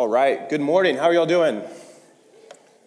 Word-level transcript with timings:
All 0.00 0.08
right, 0.08 0.48
good 0.48 0.62
morning. 0.62 0.96
How 0.96 1.10
are 1.10 1.12
y'all 1.12 1.26
doing? 1.26 1.60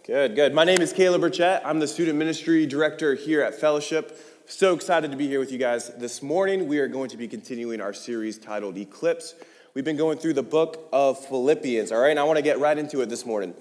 Good, 0.03 0.33
good. 0.33 0.51
My 0.51 0.63
name 0.63 0.81
is 0.81 0.91
Caleb 0.91 1.21
Burchett. 1.21 1.61
I'm 1.63 1.77
the 1.77 1.87
student 1.87 2.17
ministry 2.17 2.65
director 2.65 3.13
here 3.13 3.43
at 3.43 3.53
Fellowship. 3.53 4.17
So 4.47 4.73
excited 4.73 5.11
to 5.11 5.15
be 5.15 5.27
here 5.27 5.39
with 5.39 5.51
you 5.51 5.59
guys 5.59 5.89
this 5.89 6.23
morning. 6.23 6.67
We 6.67 6.79
are 6.79 6.87
going 6.87 7.11
to 7.11 7.17
be 7.17 7.27
continuing 7.27 7.81
our 7.81 7.93
series 7.93 8.39
titled 8.39 8.79
Eclipse. 8.79 9.35
We've 9.75 9.85
been 9.85 9.95
going 9.95 10.17
through 10.17 10.33
the 10.33 10.41
book 10.41 10.89
of 10.91 11.23
Philippians, 11.23 11.91
all 11.91 11.99
right? 11.99 12.09
And 12.09 12.19
I 12.19 12.23
want 12.23 12.37
to 12.37 12.41
get 12.41 12.57
right 12.57 12.79
into 12.79 13.01
it 13.01 13.09
this 13.09 13.27
morning. 13.27 13.53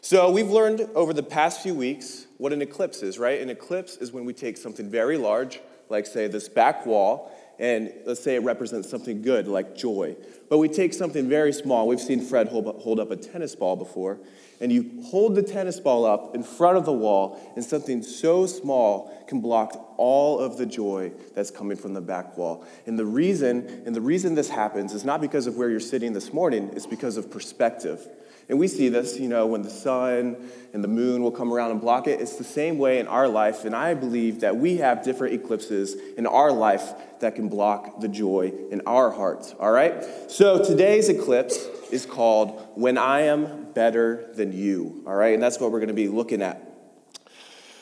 So, 0.00 0.28
we've 0.32 0.50
learned 0.50 0.80
over 0.96 1.12
the 1.12 1.22
past 1.22 1.62
few 1.62 1.76
weeks 1.76 2.26
what 2.38 2.52
an 2.52 2.60
eclipse 2.60 3.04
is, 3.04 3.20
right? 3.20 3.40
An 3.40 3.50
eclipse 3.50 3.98
is 3.98 4.10
when 4.10 4.24
we 4.24 4.32
take 4.32 4.56
something 4.56 4.90
very 4.90 5.16
large, 5.16 5.60
like, 5.88 6.06
say, 6.06 6.26
this 6.26 6.48
back 6.48 6.84
wall, 6.84 7.30
and 7.58 7.92
let's 8.04 8.22
say 8.22 8.34
it 8.34 8.42
represents 8.42 8.88
something 8.90 9.22
good, 9.22 9.48
like 9.48 9.76
joy. 9.76 10.16
But 10.48 10.58
we 10.58 10.68
take 10.68 10.92
something 10.92 11.28
very 11.28 11.52
small. 11.52 11.88
We've 11.88 12.00
seen 12.00 12.20
Fred 12.20 12.48
hold 12.48 13.00
up 13.00 13.10
a 13.10 13.16
tennis 13.16 13.54
ball 13.54 13.76
before, 13.76 14.18
and 14.60 14.72
you 14.72 15.02
hold 15.06 15.34
the 15.34 15.42
tennis 15.42 15.80
ball 15.80 16.04
up 16.04 16.34
in 16.34 16.42
front 16.42 16.76
of 16.76 16.84
the 16.84 16.92
wall, 16.92 17.40
and 17.56 17.64
something 17.64 18.02
so 18.02 18.46
small 18.46 19.24
can 19.26 19.40
block 19.40 19.94
all 19.96 20.38
of 20.38 20.56
the 20.56 20.66
joy 20.66 21.12
that's 21.34 21.50
coming 21.50 21.76
from 21.76 21.94
the 21.94 22.00
back 22.00 22.36
wall. 22.36 22.64
And 22.86 22.98
the 22.98 23.06
reason, 23.06 23.82
and 23.86 23.94
the 23.94 24.00
reason 24.00 24.34
this 24.34 24.48
happens 24.48 24.92
is 24.92 25.04
not 25.04 25.20
because 25.20 25.46
of 25.46 25.56
where 25.56 25.68
you're 25.68 25.80
sitting 25.80 26.12
this 26.12 26.32
morning, 26.32 26.70
it's 26.74 26.86
because 26.86 27.16
of 27.16 27.30
perspective. 27.30 28.06
And 28.48 28.58
we 28.60 28.68
see 28.68 28.88
this, 28.88 29.18
you 29.18 29.28
know, 29.28 29.46
when 29.46 29.62
the 29.62 29.70
sun 29.70 30.36
and 30.72 30.84
the 30.84 30.88
moon 30.88 31.22
will 31.22 31.32
come 31.32 31.52
around 31.52 31.72
and 31.72 31.80
block 31.80 32.06
it. 32.06 32.20
It's 32.20 32.36
the 32.36 32.44
same 32.44 32.78
way 32.78 33.00
in 33.00 33.08
our 33.08 33.26
life. 33.26 33.64
And 33.64 33.74
I 33.74 33.94
believe 33.94 34.40
that 34.40 34.56
we 34.56 34.76
have 34.76 35.02
different 35.02 35.34
eclipses 35.34 35.96
in 36.16 36.26
our 36.26 36.52
life 36.52 36.92
that 37.20 37.34
can 37.34 37.48
block 37.48 38.00
the 38.00 38.08
joy 38.08 38.52
in 38.70 38.82
our 38.86 39.10
hearts. 39.10 39.54
All 39.58 39.72
right? 39.72 40.04
So 40.30 40.62
today's 40.62 41.08
eclipse 41.08 41.56
is 41.90 42.06
called 42.06 42.68
When 42.74 42.98
I 42.98 43.22
Am 43.22 43.72
Better 43.72 44.30
Than 44.34 44.52
You. 44.52 45.02
All 45.06 45.14
right? 45.14 45.34
And 45.34 45.42
that's 45.42 45.58
what 45.58 45.72
we're 45.72 45.80
going 45.80 45.88
to 45.88 45.94
be 45.94 46.08
looking 46.08 46.42
at. 46.42 46.62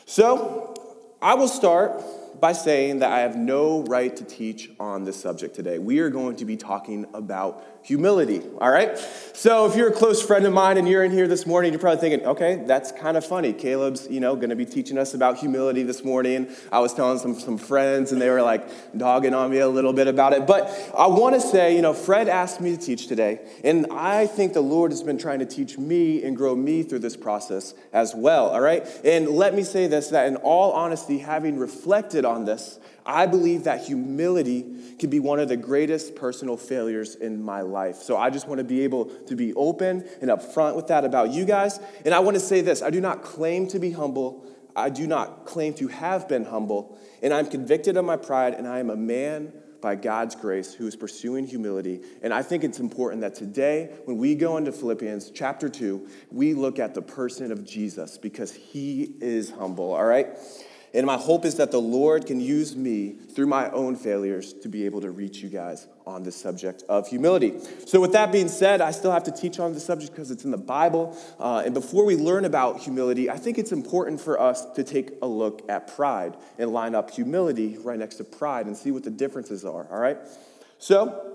So 0.06 0.75
I 1.21 1.34
will 1.34 1.49
start 1.49 2.03
by 2.41 2.53
saying 2.53 3.01
that 3.01 3.13
I 3.13 3.21
have 3.21 3.37
no 3.37 3.83
right 3.85 4.15
to 4.17 4.25
teach 4.25 4.71
on 4.79 5.05
this 5.05 5.21
subject 5.21 5.55
today. 5.55 5.79
We 5.79 6.01
are 6.01 6.11
going 6.11 6.37
to 6.37 6.45
be 6.45 6.57
talking 6.57 7.07
about 7.15 7.65
humility, 7.85 8.41
all 8.63 8.71
right? 8.71 8.97
So 9.35 9.67
if 9.67 9.77
you're 9.77 9.89
a 9.89 9.93
close 9.93 10.23
friend 10.23 10.47
of 10.47 10.55
mine 10.55 10.79
and 10.79 10.89
you're 10.89 11.05
in 11.05 11.11
here 11.11 11.29
this 11.29 11.47
morning, 11.47 11.71
you're 11.73 11.81
probably 11.81 12.01
thinking, 12.01 12.27
okay, 12.27 12.65
that's 12.67 12.93
kind 12.93 13.19
of 13.19 13.27
funny. 13.27 13.53
Caleb's, 13.53 14.09
you 14.09 14.21
know, 14.21 14.37
going 14.37 14.49
to 14.49 14.57
be 14.57 14.65
teaching 14.65 14.97
us 14.97 15.12
about 15.12 15.37
humility 15.37 15.83
this 15.83 16.03
morning. 16.03 16.49
I 16.73 16.79
was 16.79 16.95
telling 16.95 17.19
some, 17.19 17.39
some 17.39 17.59
friends 17.59 18.11
and 18.11 18.23
they 18.23 18.31
were 18.31 18.41
like 18.41 18.67
dogging 18.97 19.35
on 19.35 19.51
me 19.51 19.59
a 19.59 19.69
little 19.69 19.93
bit 19.93 20.07
about 20.07 20.33
it. 20.33 20.47
But 20.47 20.71
I 20.97 21.09
want 21.09 21.35
to 21.35 21.41
say, 21.43 21.77
you 21.77 21.83
know, 21.83 21.93
Fred 21.93 22.27
asked 22.27 22.59
me 22.59 22.75
to 22.75 22.83
teach 22.83 23.07
today, 23.07 23.41
and 23.62 23.87
I 23.91 24.27
think 24.27 24.55
the 24.55 24.62
Lord 24.62 24.91
has 24.91 25.03
been 25.03 25.19
trying 25.19 25.41
to 25.41 25.47
teach 25.47 25.77
me 25.77 26.25
and 26.25 26.35
grow 26.35 26.57
me 26.57 26.85
through 26.85 27.01
this 27.01 27.17
process 27.17 27.75
as 27.93 28.15
well, 28.15 28.49
all 28.49 28.62
right? 28.62 28.87
And 29.05 29.29
let 29.29 29.55
me 29.55 29.62
say 29.62 29.89
this, 29.89 30.09
that 30.09 30.27
in 30.27 30.37
all 30.37 30.73
honesty, 30.73 31.19
having 31.19 31.59
reflected 31.59 32.23
on 32.25 32.44
this, 32.44 32.78
I 33.06 33.27
believe 33.27 33.64
that 33.64 33.84
humility 33.84 34.64
can 34.98 35.11
be 35.11 35.20
one 35.20 35.39
of 35.39 35.48
the 35.48 35.56
greatest 35.56 36.14
personal 36.14 36.56
failures 36.56 37.14
in 37.14 37.42
my 37.42 37.61
life. 37.61 37.97
So 37.97 38.16
I 38.16 38.31
just 38.31 38.48
want 38.48 38.58
to 38.58 38.64
be 38.64 38.83
able 38.83 39.06
to 39.06 39.36
be 39.36 39.53
open 39.55 40.08
and 40.20 40.31
upfront 40.31 40.77
with 40.77 40.86
that 40.89 41.05
about 41.05 41.31
you 41.31 41.44
guys. 41.44 41.78
And 42.05 42.14
I 42.14 42.20
want 42.20 42.36
to 42.36 42.41
say 42.41 42.61
this 42.61 42.83
I 42.83 42.91
do 42.91 43.00
not 43.00 43.22
claim 43.22 43.69
to 43.69 43.78
be 43.78 43.91
humble, 43.91 44.47
I 44.75 44.91
do 44.91 45.06
not 45.06 45.47
claim 45.47 45.75
to 45.75 45.89
have 45.89 46.28
been 46.28 46.44
humble. 46.44 46.98
And 47.22 47.33
I'm 47.33 47.47
convicted 47.47 47.97
of 47.97 48.05
my 48.05 48.16
pride, 48.16 48.55
and 48.55 48.66
I 48.66 48.81
am 48.81 48.91
a 48.91 48.97
man 48.97 49.53
by 49.84 49.94
God's 49.94 50.34
grace 50.34 50.72
who 50.72 50.86
is 50.86 50.97
pursuing 50.97 51.47
humility. 51.47 52.00
And 52.22 52.33
I 52.33 52.42
think 52.42 52.64
it's 52.64 52.81
important 52.81 53.20
that 53.20 53.34
today, 53.34 53.91
when 54.06 54.16
we 54.16 54.34
go 54.34 54.56
into 54.56 54.72
Philippians 54.72 55.31
chapter 55.31 55.69
2, 55.69 56.09
we 56.31 56.55
look 56.55 56.78
at 56.78 56.94
the 56.94 57.03
person 57.03 57.53
of 57.53 57.66
Jesus 57.66 58.16
because 58.16 58.55
he 58.55 59.14
is 59.20 59.50
humble, 59.50 59.92
all 59.92 60.06
right? 60.06 60.38
And 60.95 61.06
my 61.06 61.17
hope 61.17 61.45
is 61.45 61.56
that 61.56 61.73
the 61.73 61.81
Lord 61.81 62.25
can 62.25 62.41
use 62.41 62.77
me 62.77 63.15
through 63.34 63.49
my 63.49 63.69
own 63.71 63.97
failures 63.97 64.53
to 64.53 64.69
be 64.69 64.87
able 64.87 65.00
to 65.00 65.10
reach 65.10 65.38
you 65.38 65.49
guys 65.49 65.88
on 66.06 66.22
this 66.22 66.37
subject 66.37 66.84
of 66.88 67.09
humility. 67.09 67.55
So, 67.84 68.00
with 68.00 68.12
that 68.12 68.31
being 68.31 68.47
said, 68.47 68.81
I 68.81 68.93
still 68.93 69.10
have 69.10 69.25
to 69.25 69.32
teach 69.32 69.59
on 69.59 69.75
the 69.75 69.81
subject 69.81 70.12
because 70.12 70.31
it's 70.31 70.44
in 70.44 70.53
the 70.53 70.56
Bible. 70.56 71.19
Uh, 71.41 71.65
and 71.65 71.75
before 71.75 72.05
we 72.05 72.15
learn 72.15 72.44
about 72.44 72.78
humility, 72.78 73.28
I 73.28 73.37
think 73.37 73.59
it's 73.59 73.72
important 73.72 74.21
for 74.21 74.41
us 74.41 74.65
to 74.77 74.84
take 74.84 75.10
a 75.21 75.27
look 75.27 75.69
at 75.69 75.97
pride 75.97 76.37
and 76.59 76.72
line 76.72 76.94
up 76.94 77.11
humility 77.11 77.76
right 77.78 77.99
next 77.99 78.16
to 78.16 78.25
pride 78.25 78.66
and 78.66 78.76
see 78.76 78.93
what 78.93 79.03
the 79.03 79.11
differences 79.11 79.65
are, 79.65 79.88
all 79.91 79.99
right? 79.99 80.19
So, 80.78 81.32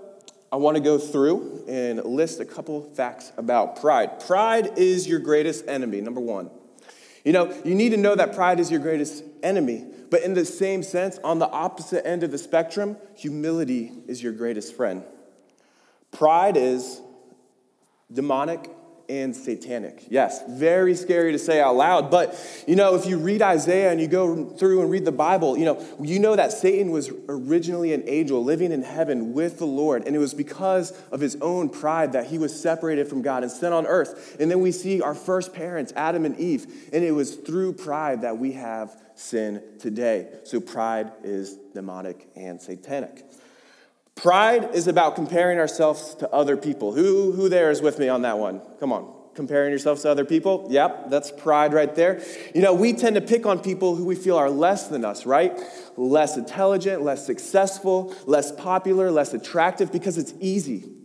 I 0.50 0.56
want 0.56 0.78
to 0.78 0.82
go 0.82 0.96
through 0.96 1.64
and 1.68 2.02
list 2.02 2.40
a 2.40 2.46
couple 2.46 2.82
facts 2.94 3.30
about 3.36 3.78
pride. 3.80 4.20
Pride 4.20 4.78
is 4.78 5.06
your 5.06 5.20
greatest 5.20 5.68
enemy, 5.68 6.00
number 6.00 6.20
one. 6.20 6.50
You 7.24 7.34
know, 7.34 7.54
you 7.64 7.74
need 7.74 7.90
to 7.90 7.98
know 7.98 8.14
that 8.14 8.34
pride 8.34 8.58
is 8.58 8.70
your 8.70 8.80
greatest 8.80 9.22
enemy. 9.42 9.86
But 10.10 10.22
in 10.22 10.34
the 10.34 10.44
same 10.44 10.82
sense, 10.82 11.18
on 11.22 11.38
the 11.38 11.48
opposite 11.48 12.06
end 12.06 12.22
of 12.22 12.30
the 12.30 12.38
spectrum, 12.38 12.96
humility 13.16 13.92
is 14.06 14.22
your 14.22 14.32
greatest 14.32 14.74
friend. 14.74 15.04
Pride 16.10 16.56
is 16.56 17.00
demonic 18.12 18.70
and 19.10 19.34
satanic. 19.34 20.04
Yes, 20.08 20.40
very 20.48 20.94
scary 20.94 21.32
to 21.32 21.38
say 21.38 21.60
out 21.60 21.74
loud, 21.74 22.12
but 22.12 22.38
you 22.68 22.76
know, 22.76 22.94
if 22.94 23.06
you 23.06 23.18
read 23.18 23.42
Isaiah 23.42 23.90
and 23.90 24.00
you 24.00 24.06
go 24.06 24.44
through 24.50 24.82
and 24.82 24.90
read 24.90 25.04
the 25.04 25.12
Bible, 25.12 25.58
you 25.58 25.64
know, 25.64 25.84
you 26.00 26.20
know 26.20 26.36
that 26.36 26.52
Satan 26.52 26.92
was 26.92 27.10
originally 27.28 27.92
an 27.92 28.04
angel 28.06 28.44
living 28.44 28.70
in 28.70 28.82
heaven 28.82 29.32
with 29.32 29.58
the 29.58 29.66
Lord, 29.66 30.06
and 30.06 30.14
it 30.14 30.20
was 30.20 30.32
because 30.32 30.92
of 31.10 31.20
his 31.20 31.36
own 31.40 31.68
pride 31.68 32.12
that 32.12 32.26
he 32.26 32.38
was 32.38 32.58
separated 32.58 33.08
from 33.08 33.20
God 33.20 33.42
and 33.42 33.50
sent 33.50 33.74
on 33.74 33.84
earth. 33.84 34.36
And 34.38 34.48
then 34.48 34.60
we 34.60 34.70
see 34.70 35.02
our 35.02 35.14
first 35.14 35.52
parents, 35.52 35.92
Adam 35.96 36.24
and 36.24 36.38
Eve, 36.38 36.88
and 36.92 37.02
it 37.02 37.12
was 37.12 37.34
through 37.34 37.72
pride 37.72 38.22
that 38.22 38.38
we 38.38 38.52
have 38.52 38.96
sin 39.20 39.62
today. 39.78 40.28
So 40.44 40.60
pride 40.60 41.12
is 41.22 41.56
demonic 41.74 42.28
and 42.34 42.60
satanic. 42.60 43.24
Pride 44.14 44.74
is 44.74 44.86
about 44.86 45.14
comparing 45.14 45.58
ourselves 45.58 46.14
to 46.16 46.30
other 46.30 46.56
people. 46.56 46.92
Who, 46.92 47.32
who 47.32 47.48
there 47.48 47.70
is 47.70 47.80
with 47.80 47.98
me 47.98 48.08
on 48.08 48.22
that 48.22 48.38
one? 48.38 48.60
Come 48.78 48.92
on. 48.92 49.14
Comparing 49.34 49.70
yourselves 49.70 50.02
to 50.02 50.10
other 50.10 50.24
people? 50.24 50.66
Yep, 50.70 51.08
that's 51.08 51.30
pride 51.30 51.72
right 51.72 51.94
there. 51.94 52.20
You 52.54 52.62
know, 52.62 52.74
we 52.74 52.92
tend 52.92 53.14
to 53.14 53.20
pick 53.20 53.46
on 53.46 53.60
people 53.60 53.94
who 53.94 54.04
we 54.04 54.16
feel 54.16 54.36
are 54.36 54.50
less 54.50 54.88
than 54.88 55.04
us, 55.04 55.24
right? 55.24 55.58
Less 55.96 56.36
intelligent, 56.36 57.02
less 57.02 57.24
successful, 57.24 58.14
less 58.26 58.52
popular, 58.52 59.10
less 59.10 59.32
attractive 59.32 59.92
because 59.92 60.18
it's 60.18 60.34
easy. 60.40 60.99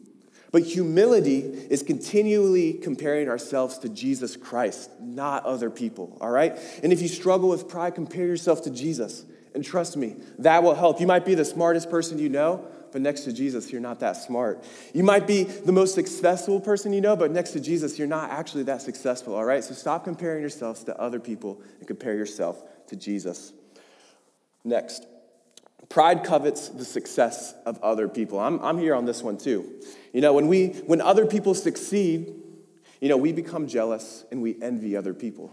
But 0.56 0.64
humility 0.64 1.40
is 1.70 1.84
continually 1.84 2.76
comparing 2.76 3.28
ourselves 3.28 3.78
to 3.80 3.90
Jesus 3.90 4.38
Christ, 4.38 4.90
not 5.02 5.44
other 5.44 5.70
people, 5.70 6.18
all 6.22 6.30
right? 6.30 6.58
And 6.82 6.94
if 6.94 7.02
you 7.02 7.10
struggle 7.10 7.50
with 7.50 7.68
pride, 7.68 7.94
compare 7.94 8.26
yourself 8.26 8.62
to 8.62 8.70
Jesus. 8.70 9.26
And 9.54 9.66
trust 9.66 9.98
me, 9.98 10.16
that 10.40 10.64
will 10.64 10.74
help. 10.74 11.02
You 11.02 11.08
might 11.08 11.26
be 11.26 11.36
the 11.36 11.44
smartest 11.44 11.90
person 11.90 12.20
you 12.20 12.30
know, 12.30 12.66
but 12.94 13.02
next 13.02 13.26
to 13.26 13.34
Jesus, 13.34 13.70
you're 13.70 13.82
not 13.82 14.00
that 14.00 14.14
smart. 14.14 14.64
You 14.94 15.04
might 15.04 15.28
be 15.28 15.44
the 15.44 15.74
most 15.74 15.94
successful 15.94 16.62
person 16.62 16.94
you 16.94 17.02
know, 17.02 17.18
but 17.18 17.32
next 17.32 17.52
to 17.52 17.60
Jesus, 17.60 18.00
you're 18.00 18.08
not 18.08 18.30
actually 18.30 18.64
that 18.64 18.82
successful, 18.82 19.36
all 19.36 19.44
right? 19.44 19.62
So 19.62 19.74
stop 19.74 20.06
comparing 20.06 20.40
yourselves 20.40 20.86
to 20.86 20.98
other 20.98 21.20
people 21.20 21.62
and 21.80 21.86
compare 21.86 22.16
yourself 22.16 22.64
to 22.88 22.96
Jesus. 22.96 23.52
Next, 24.64 25.06
pride 25.90 26.24
covets 26.24 26.70
the 26.70 26.86
success 26.86 27.54
of 27.66 27.82
other 27.84 28.08
people. 28.08 28.40
I'm, 28.40 28.60
I'm 28.62 28.78
here 28.78 28.96
on 28.96 29.06
this 29.06 29.22
one 29.22 29.38
too. 29.38 29.82
You 30.16 30.22
know, 30.22 30.32
when, 30.32 30.48
we, 30.48 30.68
when 30.88 31.02
other 31.02 31.26
people 31.26 31.54
succeed, 31.54 32.34
you 33.02 33.10
know, 33.10 33.18
we 33.18 33.34
become 33.34 33.68
jealous 33.68 34.24
and 34.32 34.42
we 34.42 34.56
envy 34.62 34.96
other 34.96 35.14
people. 35.14 35.52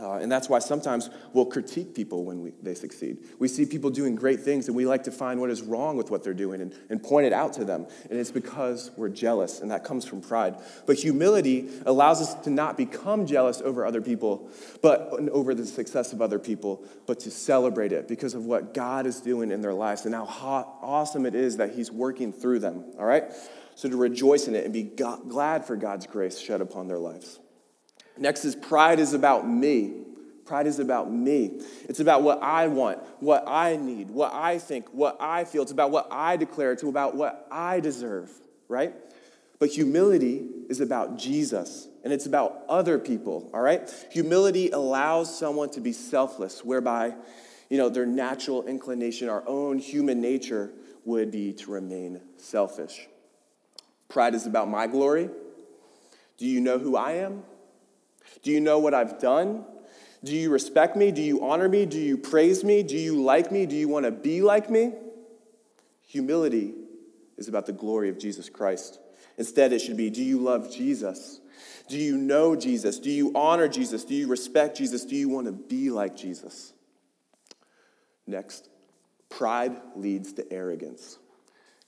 Uh, 0.00 0.14
and 0.14 0.30
that's 0.30 0.48
why 0.48 0.58
sometimes 0.58 1.10
we'll 1.32 1.46
critique 1.46 1.94
people 1.94 2.24
when 2.24 2.42
we, 2.42 2.52
they 2.62 2.74
succeed. 2.74 3.18
We 3.38 3.48
see 3.48 3.66
people 3.66 3.90
doing 3.90 4.14
great 4.14 4.40
things 4.40 4.68
and 4.68 4.76
we 4.76 4.86
like 4.86 5.04
to 5.04 5.10
find 5.10 5.40
what 5.40 5.50
is 5.50 5.62
wrong 5.62 5.96
with 5.96 6.10
what 6.10 6.22
they're 6.22 6.34
doing 6.34 6.60
and, 6.60 6.74
and 6.88 7.02
point 7.02 7.26
it 7.26 7.32
out 7.32 7.54
to 7.54 7.64
them. 7.64 7.86
And 8.08 8.18
it's 8.18 8.30
because 8.30 8.90
we're 8.96 9.08
jealous, 9.08 9.60
and 9.60 9.70
that 9.70 9.84
comes 9.84 10.04
from 10.04 10.20
pride. 10.20 10.56
But 10.86 10.96
humility 10.96 11.68
allows 11.86 12.22
us 12.22 12.34
to 12.44 12.50
not 12.50 12.76
become 12.76 13.26
jealous 13.26 13.60
over 13.60 13.84
other 13.84 14.00
people, 14.00 14.50
but 14.82 15.12
over 15.30 15.54
the 15.54 15.66
success 15.66 16.12
of 16.12 16.22
other 16.22 16.38
people, 16.38 16.84
but 17.06 17.20
to 17.20 17.30
celebrate 17.30 17.92
it 17.92 18.08
because 18.08 18.34
of 18.34 18.44
what 18.44 18.74
God 18.74 19.06
is 19.06 19.20
doing 19.20 19.50
in 19.50 19.60
their 19.60 19.74
lives 19.74 20.06
and 20.06 20.14
how 20.14 20.24
hot, 20.24 20.78
awesome 20.82 21.26
it 21.26 21.34
is 21.34 21.56
that 21.56 21.74
He's 21.74 21.90
working 21.90 22.32
through 22.32 22.60
them. 22.60 22.84
All 22.98 23.04
right? 23.04 23.24
So 23.74 23.88
to 23.88 23.96
rejoice 23.96 24.48
in 24.48 24.54
it 24.54 24.64
and 24.64 24.72
be 24.72 24.82
glad 24.82 25.64
for 25.64 25.76
God's 25.76 26.06
grace 26.06 26.38
shed 26.38 26.60
upon 26.60 26.88
their 26.88 26.98
lives. 26.98 27.38
Next 28.20 28.44
is 28.44 28.54
pride 28.54 28.98
is 28.98 29.14
about 29.14 29.48
me. 29.48 29.94
Pride 30.44 30.66
is 30.66 30.78
about 30.78 31.12
me. 31.12 31.60
It's 31.88 32.00
about 32.00 32.22
what 32.22 32.42
I 32.42 32.68
want, 32.68 33.00
what 33.20 33.44
I 33.46 33.76
need, 33.76 34.10
what 34.10 34.32
I 34.32 34.58
think, 34.58 34.88
what 34.92 35.18
I 35.20 35.44
feel. 35.44 35.62
It's 35.62 35.72
about 35.72 35.90
what 35.90 36.08
I 36.10 36.36
declare. 36.36 36.72
It's 36.72 36.82
about 36.82 37.14
what 37.14 37.46
I 37.50 37.80
deserve, 37.80 38.30
right? 38.66 38.94
But 39.58 39.70
humility 39.70 40.46
is 40.70 40.80
about 40.80 41.18
Jesus 41.18 41.88
and 42.04 42.12
it's 42.12 42.26
about 42.26 42.62
other 42.68 42.98
people, 42.98 43.50
all 43.52 43.60
right? 43.60 43.92
Humility 44.10 44.70
allows 44.70 45.36
someone 45.36 45.68
to 45.70 45.80
be 45.80 45.92
selfless, 45.92 46.64
whereby, 46.64 47.14
you 47.68 47.76
know, 47.76 47.90
their 47.90 48.06
natural 48.06 48.62
inclination, 48.66 49.28
our 49.28 49.46
own 49.46 49.78
human 49.78 50.20
nature 50.20 50.70
would 51.04 51.30
be 51.30 51.52
to 51.52 51.70
remain 51.70 52.20
selfish. 52.36 53.06
Pride 54.08 54.34
is 54.34 54.46
about 54.46 54.68
my 54.68 54.86
glory. 54.86 55.28
Do 56.38 56.46
you 56.46 56.60
know 56.60 56.78
who 56.78 56.96
I 56.96 57.12
am? 57.12 57.42
Do 58.42 58.50
you 58.50 58.60
know 58.60 58.78
what 58.78 58.94
I've 58.94 59.18
done? 59.18 59.64
Do 60.24 60.34
you 60.34 60.50
respect 60.50 60.96
me? 60.96 61.12
Do 61.12 61.22
you 61.22 61.44
honor 61.46 61.68
me? 61.68 61.86
Do 61.86 61.98
you 61.98 62.16
praise 62.16 62.64
me? 62.64 62.82
Do 62.82 62.96
you 62.96 63.22
like 63.22 63.52
me? 63.52 63.66
Do 63.66 63.76
you 63.76 63.88
want 63.88 64.04
to 64.04 64.10
be 64.10 64.42
like 64.42 64.68
me? 64.68 64.92
Humility 66.06 66.74
is 67.36 67.48
about 67.48 67.66
the 67.66 67.72
glory 67.72 68.08
of 68.08 68.18
Jesus 68.18 68.48
Christ. 68.48 68.98
Instead, 69.36 69.72
it 69.72 69.78
should 69.80 69.96
be 69.96 70.10
Do 70.10 70.22
you 70.22 70.38
love 70.38 70.72
Jesus? 70.72 71.40
Do 71.88 71.96
you 71.96 72.16
know 72.16 72.54
Jesus? 72.54 72.98
Do 72.98 73.10
you 73.10 73.32
honor 73.34 73.68
Jesus? 73.68 74.04
Do 74.04 74.14
you 74.14 74.28
respect 74.28 74.76
Jesus? 74.76 75.04
Do 75.04 75.16
you 75.16 75.28
want 75.28 75.46
to 75.46 75.52
be 75.52 75.90
like 75.90 76.16
Jesus? 76.16 76.72
Next, 78.26 78.68
pride 79.30 79.74
leads 79.96 80.34
to 80.34 80.52
arrogance, 80.52 81.18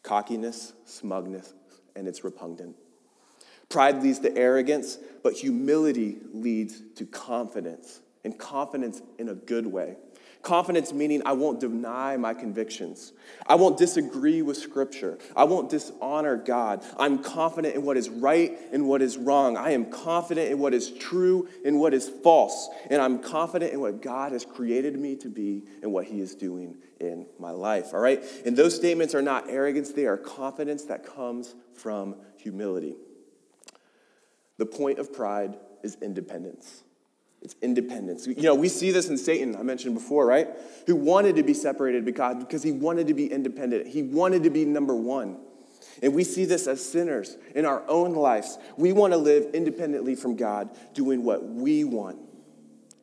cockiness, 0.03 0.73
smugness, 0.87 1.53
and 1.95 2.09
it's 2.09 2.25
repugnant. 2.25 2.77
Pride 3.71 4.03
leads 4.03 4.19
to 4.19 4.37
arrogance, 4.37 4.99
but 5.23 5.35
humility 5.35 6.19
leads 6.33 6.83
to 6.97 7.07
confidence, 7.07 8.01
and 8.25 8.37
confidence 8.37 9.01
in 9.19 9.29
a 9.29 9.35
good 9.35 9.67
way. 9.67 9.97
Confidence 10.43 10.93
meaning 10.95 11.23
I 11.27 11.33
won't 11.33 11.61
deny 11.61 12.17
my 12.17 12.33
convictions. 12.33 13.13
I 13.47 13.57
won't 13.57 13.77
disagree 13.77 14.41
with 14.41 14.57
Scripture. 14.57 15.19
I 15.37 15.45
won't 15.45 15.69
dishonor 15.69 16.37
God. 16.37 16.83
I'm 16.99 17.23
confident 17.23 17.75
in 17.75 17.83
what 17.83 17.99
is 17.99 18.09
right 18.09 18.59
and 18.73 18.89
what 18.89 19.03
is 19.03 19.19
wrong. 19.19 19.59
I 19.59 19.73
am 19.73 19.91
confident 19.91 20.51
in 20.51 20.59
what 20.59 20.73
is 20.73 20.91
true 20.93 21.47
and 21.65 21.79
what 21.79 21.93
is 21.93 22.09
false. 22.09 22.71
And 22.89 23.03
I'm 23.03 23.19
confident 23.19 23.75
in 23.75 23.81
what 23.81 24.01
God 24.01 24.33
has 24.33 24.47
created 24.47 24.99
me 24.99 25.15
to 25.17 25.29
be 25.29 25.65
and 25.83 25.93
what 25.93 26.07
He 26.07 26.21
is 26.21 26.35
doing 26.35 26.79
in 27.01 27.27
my 27.39 27.51
life. 27.51 27.93
All 27.93 28.01
right? 28.01 28.25
And 28.47 28.57
those 28.57 28.75
statements 28.75 29.15
are 29.15 29.23
not 29.23 29.51
arrogance, 29.51 29.93
they 29.93 30.07
are 30.07 30.17
confidence 30.17 30.85
that 30.85 31.05
comes 31.05 31.55
from 31.75 32.17
humility. 32.39 32.97
The 34.61 34.67
point 34.67 34.99
of 34.99 35.11
pride 35.11 35.57
is 35.83 35.97
independence. 36.03 36.85
It's 37.41 37.57
independence. 37.63 38.27
You 38.27 38.43
know, 38.43 38.55
we 38.55 38.69
see 38.69 38.91
this 38.91 39.09
in 39.09 39.17
Satan, 39.17 39.57
I 39.57 39.63
mentioned 39.63 39.95
before, 39.95 40.27
right? 40.27 40.49
Who 40.87 40.97
wanted 40.97 41.37
to 41.37 41.43
be 41.43 41.55
separated 41.55 42.05
because 42.05 42.63
he 42.63 42.71
wanted 42.71 43.07
to 43.07 43.15
be 43.15 43.33
independent. 43.33 43.87
He 43.87 44.03
wanted 44.03 44.43
to 44.43 44.51
be 44.51 44.67
number 44.67 44.95
one. 44.95 45.39
And 46.03 46.15
we 46.15 46.25
see 46.25 46.45
this 46.45 46.67
as 46.67 46.85
sinners 46.85 47.39
in 47.55 47.65
our 47.65 47.83
own 47.89 48.13
lives. 48.13 48.59
We 48.77 48.93
want 48.93 49.15
to 49.15 49.17
live 49.17 49.55
independently 49.55 50.15
from 50.15 50.37
God, 50.37 50.69
doing 50.93 51.25
what 51.25 51.43
we 51.43 51.85
want. 51.85 52.19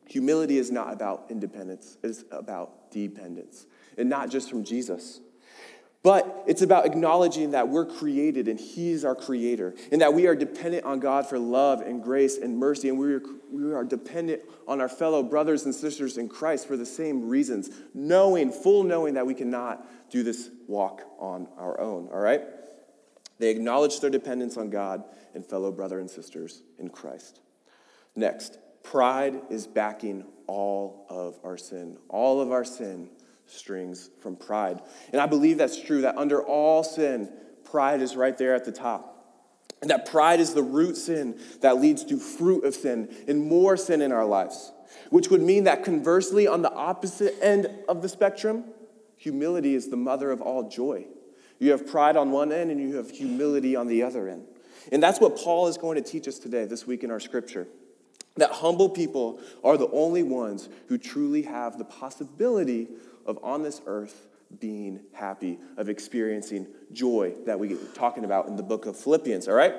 Humility 0.06 0.58
is 0.58 0.70
not 0.70 0.92
about 0.92 1.26
independence, 1.28 1.98
it's 2.04 2.24
about 2.30 2.92
dependence. 2.92 3.66
And 3.96 4.08
not 4.08 4.30
just 4.30 4.48
from 4.48 4.62
Jesus. 4.62 5.20
But 6.04 6.44
it's 6.46 6.62
about 6.62 6.86
acknowledging 6.86 7.50
that 7.50 7.68
we're 7.68 7.84
created 7.84 8.46
and 8.46 8.58
He's 8.58 9.04
our 9.04 9.16
creator, 9.16 9.74
and 9.90 10.00
that 10.00 10.14
we 10.14 10.26
are 10.26 10.36
dependent 10.36 10.84
on 10.84 11.00
God 11.00 11.26
for 11.26 11.38
love 11.38 11.80
and 11.80 12.02
grace 12.02 12.38
and 12.38 12.56
mercy, 12.56 12.88
and 12.88 12.98
we 12.98 13.14
are, 13.14 13.22
we 13.50 13.72
are 13.74 13.84
dependent 13.84 14.42
on 14.68 14.80
our 14.80 14.88
fellow 14.88 15.22
brothers 15.22 15.64
and 15.64 15.74
sisters 15.74 16.16
in 16.16 16.28
Christ 16.28 16.68
for 16.68 16.76
the 16.76 16.86
same 16.86 17.28
reasons, 17.28 17.70
knowing, 17.94 18.52
full 18.52 18.84
knowing 18.84 19.14
that 19.14 19.26
we 19.26 19.34
cannot 19.34 19.86
do 20.10 20.22
this 20.22 20.50
walk 20.68 21.02
on 21.18 21.48
our 21.58 21.80
own, 21.80 22.08
all 22.12 22.20
right? 22.20 22.42
They 23.38 23.50
acknowledge 23.50 24.00
their 24.00 24.10
dependence 24.10 24.56
on 24.56 24.70
God 24.70 25.04
and 25.34 25.44
fellow 25.44 25.72
brother 25.72 25.98
and 26.00 26.10
sisters 26.10 26.62
in 26.78 26.90
Christ. 26.90 27.40
Next, 28.14 28.58
pride 28.82 29.40
is 29.50 29.66
backing 29.66 30.24
all 30.46 31.06
of 31.08 31.38
our 31.44 31.56
sin. 31.56 31.98
All 32.08 32.40
of 32.40 32.50
our 32.50 32.64
sin 32.64 33.10
strings 33.48 34.10
from 34.20 34.36
pride. 34.36 34.80
And 35.12 35.20
I 35.20 35.26
believe 35.26 35.58
that's 35.58 35.80
true, 35.80 36.02
that 36.02 36.16
under 36.16 36.42
all 36.42 36.82
sin, 36.84 37.30
pride 37.64 38.00
is 38.00 38.16
right 38.16 38.36
there 38.36 38.54
at 38.54 38.64
the 38.64 38.72
top. 38.72 39.14
And 39.80 39.90
that 39.90 40.10
pride 40.10 40.40
is 40.40 40.54
the 40.54 40.62
root 40.62 40.96
sin 40.96 41.38
that 41.60 41.80
leads 41.80 42.04
to 42.06 42.18
fruit 42.18 42.64
of 42.64 42.74
sin 42.74 43.14
and 43.28 43.44
more 43.44 43.76
sin 43.76 44.02
in 44.02 44.10
our 44.12 44.24
lives, 44.24 44.72
which 45.10 45.28
would 45.30 45.42
mean 45.42 45.64
that 45.64 45.84
conversely, 45.84 46.46
on 46.46 46.62
the 46.62 46.72
opposite 46.72 47.36
end 47.40 47.68
of 47.88 48.02
the 48.02 48.08
spectrum, 48.08 48.64
humility 49.16 49.74
is 49.74 49.88
the 49.88 49.96
mother 49.96 50.30
of 50.30 50.40
all 50.40 50.68
joy. 50.68 51.06
You 51.60 51.70
have 51.72 51.86
pride 51.86 52.16
on 52.16 52.30
one 52.30 52.52
end 52.52 52.70
and 52.70 52.80
you 52.80 52.96
have 52.96 53.10
humility 53.10 53.76
on 53.76 53.86
the 53.86 54.02
other 54.02 54.28
end. 54.28 54.46
And 54.90 55.02
that's 55.02 55.20
what 55.20 55.36
Paul 55.36 55.68
is 55.68 55.76
going 55.76 56.02
to 56.02 56.08
teach 56.08 56.26
us 56.28 56.38
today, 56.38 56.64
this 56.64 56.86
week 56.86 57.04
in 57.04 57.10
our 57.10 57.20
scripture. 57.20 57.68
That 58.38 58.50
humble 58.50 58.88
people 58.88 59.40
are 59.62 59.76
the 59.76 59.90
only 59.90 60.22
ones 60.22 60.68
who 60.88 60.98
truly 60.98 61.42
have 61.42 61.78
the 61.78 61.84
possibility 61.84 62.88
of 63.26 63.38
on 63.42 63.62
this 63.62 63.80
earth 63.86 64.26
being 64.60 65.00
happy, 65.12 65.58
of 65.76 65.88
experiencing 65.88 66.66
joy 66.92 67.34
that 67.44 67.58
we 67.58 67.68
get 67.68 67.94
talking 67.94 68.24
about 68.24 68.48
in 68.48 68.56
the 68.56 68.62
book 68.62 68.86
of 68.86 68.96
Philippians, 68.96 69.46
all 69.46 69.54
right? 69.54 69.74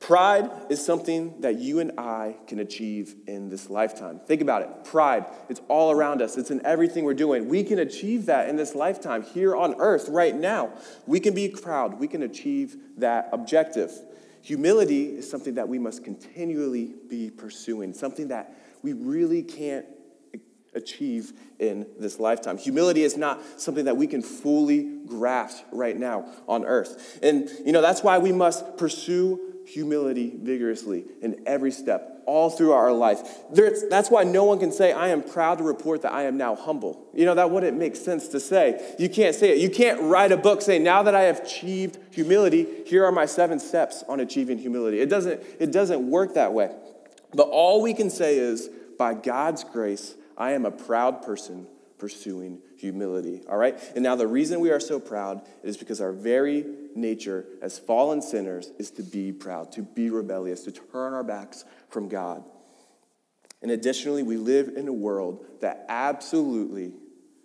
Pride 0.00 0.48
is 0.68 0.84
something 0.84 1.40
that 1.40 1.56
you 1.58 1.80
and 1.80 1.98
I 1.98 2.36
can 2.46 2.60
achieve 2.60 3.16
in 3.26 3.48
this 3.48 3.68
lifetime. 3.68 4.20
Think 4.20 4.42
about 4.42 4.62
it. 4.62 4.84
Pride, 4.84 5.26
it's 5.48 5.60
all 5.68 5.90
around 5.90 6.22
us, 6.22 6.36
it's 6.36 6.50
in 6.50 6.64
everything 6.64 7.04
we're 7.04 7.14
doing. 7.14 7.48
We 7.48 7.64
can 7.64 7.80
achieve 7.80 8.26
that 8.26 8.48
in 8.48 8.56
this 8.56 8.74
lifetime 8.74 9.22
here 9.22 9.56
on 9.56 9.74
earth 9.80 10.08
right 10.08 10.34
now. 10.34 10.70
We 11.06 11.18
can 11.18 11.34
be 11.34 11.48
proud, 11.48 11.98
we 11.98 12.06
can 12.06 12.22
achieve 12.22 12.76
that 12.98 13.28
objective. 13.32 13.92
Humility 14.42 15.16
is 15.16 15.28
something 15.28 15.54
that 15.54 15.68
we 15.68 15.78
must 15.78 16.04
continually 16.04 16.94
be 17.08 17.30
pursuing, 17.30 17.92
something 17.92 18.28
that 18.28 18.54
we 18.82 18.92
really 18.92 19.42
can't 19.42 19.86
achieve 20.74 21.32
in 21.58 21.86
this 21.98 22.18
lifetime. 22.20 22.56
Humility 22.56 23.02
is 23.02 23.16
not 23.16 23.42
something 23.60 23.86
that 23.86 23.96
we 23.96 24.06
can 24.06 24.22
fully 24.22 25.00
grasp 25.06 25.64
right 25.72 25.96
now 25.96 26.30
on 26.46 26.64
earth. 26.64 27.18
And, 27.22 27.50
you 27.64 27.72
know, 27.72 27.82
that's 27.82 28.02
why 28.02 28.18
we 28.18 28.32
must 28.32 28.76
pursue 28.76 29.40
humility 29.66 30.32
vigorously 30.34 31.04
in 31.20 31.42
every 31.46 31.70
step, 31.70 32.17
all 32.28 32.50
through 32.50 32.72
our 32.72 32.92
life. 32.92 33.22
There's, 33.50 33.88
that's 33.88 34.10
why 34.10 34.22
no 34.22 34.44
one 34.44 34.58
can 34.58 34.70
say, 34.70 34.92
I 34.92 35.08
am 35.08 35.22
proud 35.22 35.58
to 35.58 35.64
report 35.64 36.02
that 36.02 36.12
I 36.12 36.24
am 36.24 36.36
now 36.36 36.54
humble. 36.54 37.08
You 37.14 37.24
know, 37.24 37.34
that 37.34 37.50
wouldn't 37.50 37.78
make 37.78 37.96
sense 37.96 38.28
to 38.28 38.38
say. 38.38 38.94
You 38.98 39.08
can't 39.08 39.34
say 39.34 39.52
it. 39.52 39.58
You 39.58 39.70
can't 39.70 40.02
write 40.02 40.30
a 40.30 40.36
book 40.36 40.60
saying, 40.60 40.84
now 40.84 41.02
that 41.04 41.14
I 41.14 41.22
have 41.22 41.40
achieved 41.40 41.98
humility, 42.12 42.66
here 42.84 43.06
are 43.06 43.12
my 43.12 43.24
seven 43.24 43.58
steps 43.58 44.04
on 44.06 44.20
achieving 44.20 44.58
humility. 44.58 45.00
It 45.00 45.08
doesn't, 45.08 45.42
it 45.58 45.72
doesn't 45.72 46.08
work 46.10 46.34
that 46.34 46.52
way. 46.52 46.70
But 47.32 47.48
all 47.48 47.80
we 47.80 47.94
can 47.94 48.10
say 48.10 48.36
is, 48.36 48.68
by 48.98 49.14
God's 49.14 49.64
grace, 49.64 50.14
I 50.36 50.52
am 50.52 50.66
a 50.66 50.70
proud 50.70 51.22
person 51.22 51.66
pursuing 51.98 52.58
humility. 52.78 53.42
All 53.48 53.56
right? 53.56 53.78
And 53.94 54.02
now 54.02 54.16
the 54.16 54.26
reason 54.26 54.60
we 54.60 54.70
are 54.70 54.80
so 54.80 55.00
proud 55.00 55.42
is 55.62 55.76
because 55.76 56.00
our 56.00 56.12
very 56.12 56.64
nature 56.94 57.44
as 57.60 57.78
fallen 57.78 58.22
sinners 58.22 58.70
is 58.78 58.90
to 58.92 59.02
be 59.02 59.32
proud, 59.32 59.72
to 59.72 59.82
be 59.82 60.10
rebellious, 60.10 60.64
to 60.64 60.72
turn 60.72 61.12
our 61.12 61.24
backs 61.24 61.64
from 61.90 62.08
God. 62.08 62.44
And 63.60 63.70
additionally, 63.70 64.22
we 64.22 64.36
live 64.36 64.68
in 64.76 64.86
a 64.86 64.92
world 64.92 65.44
that 65.60 65.84
absolutely 65.88 66.92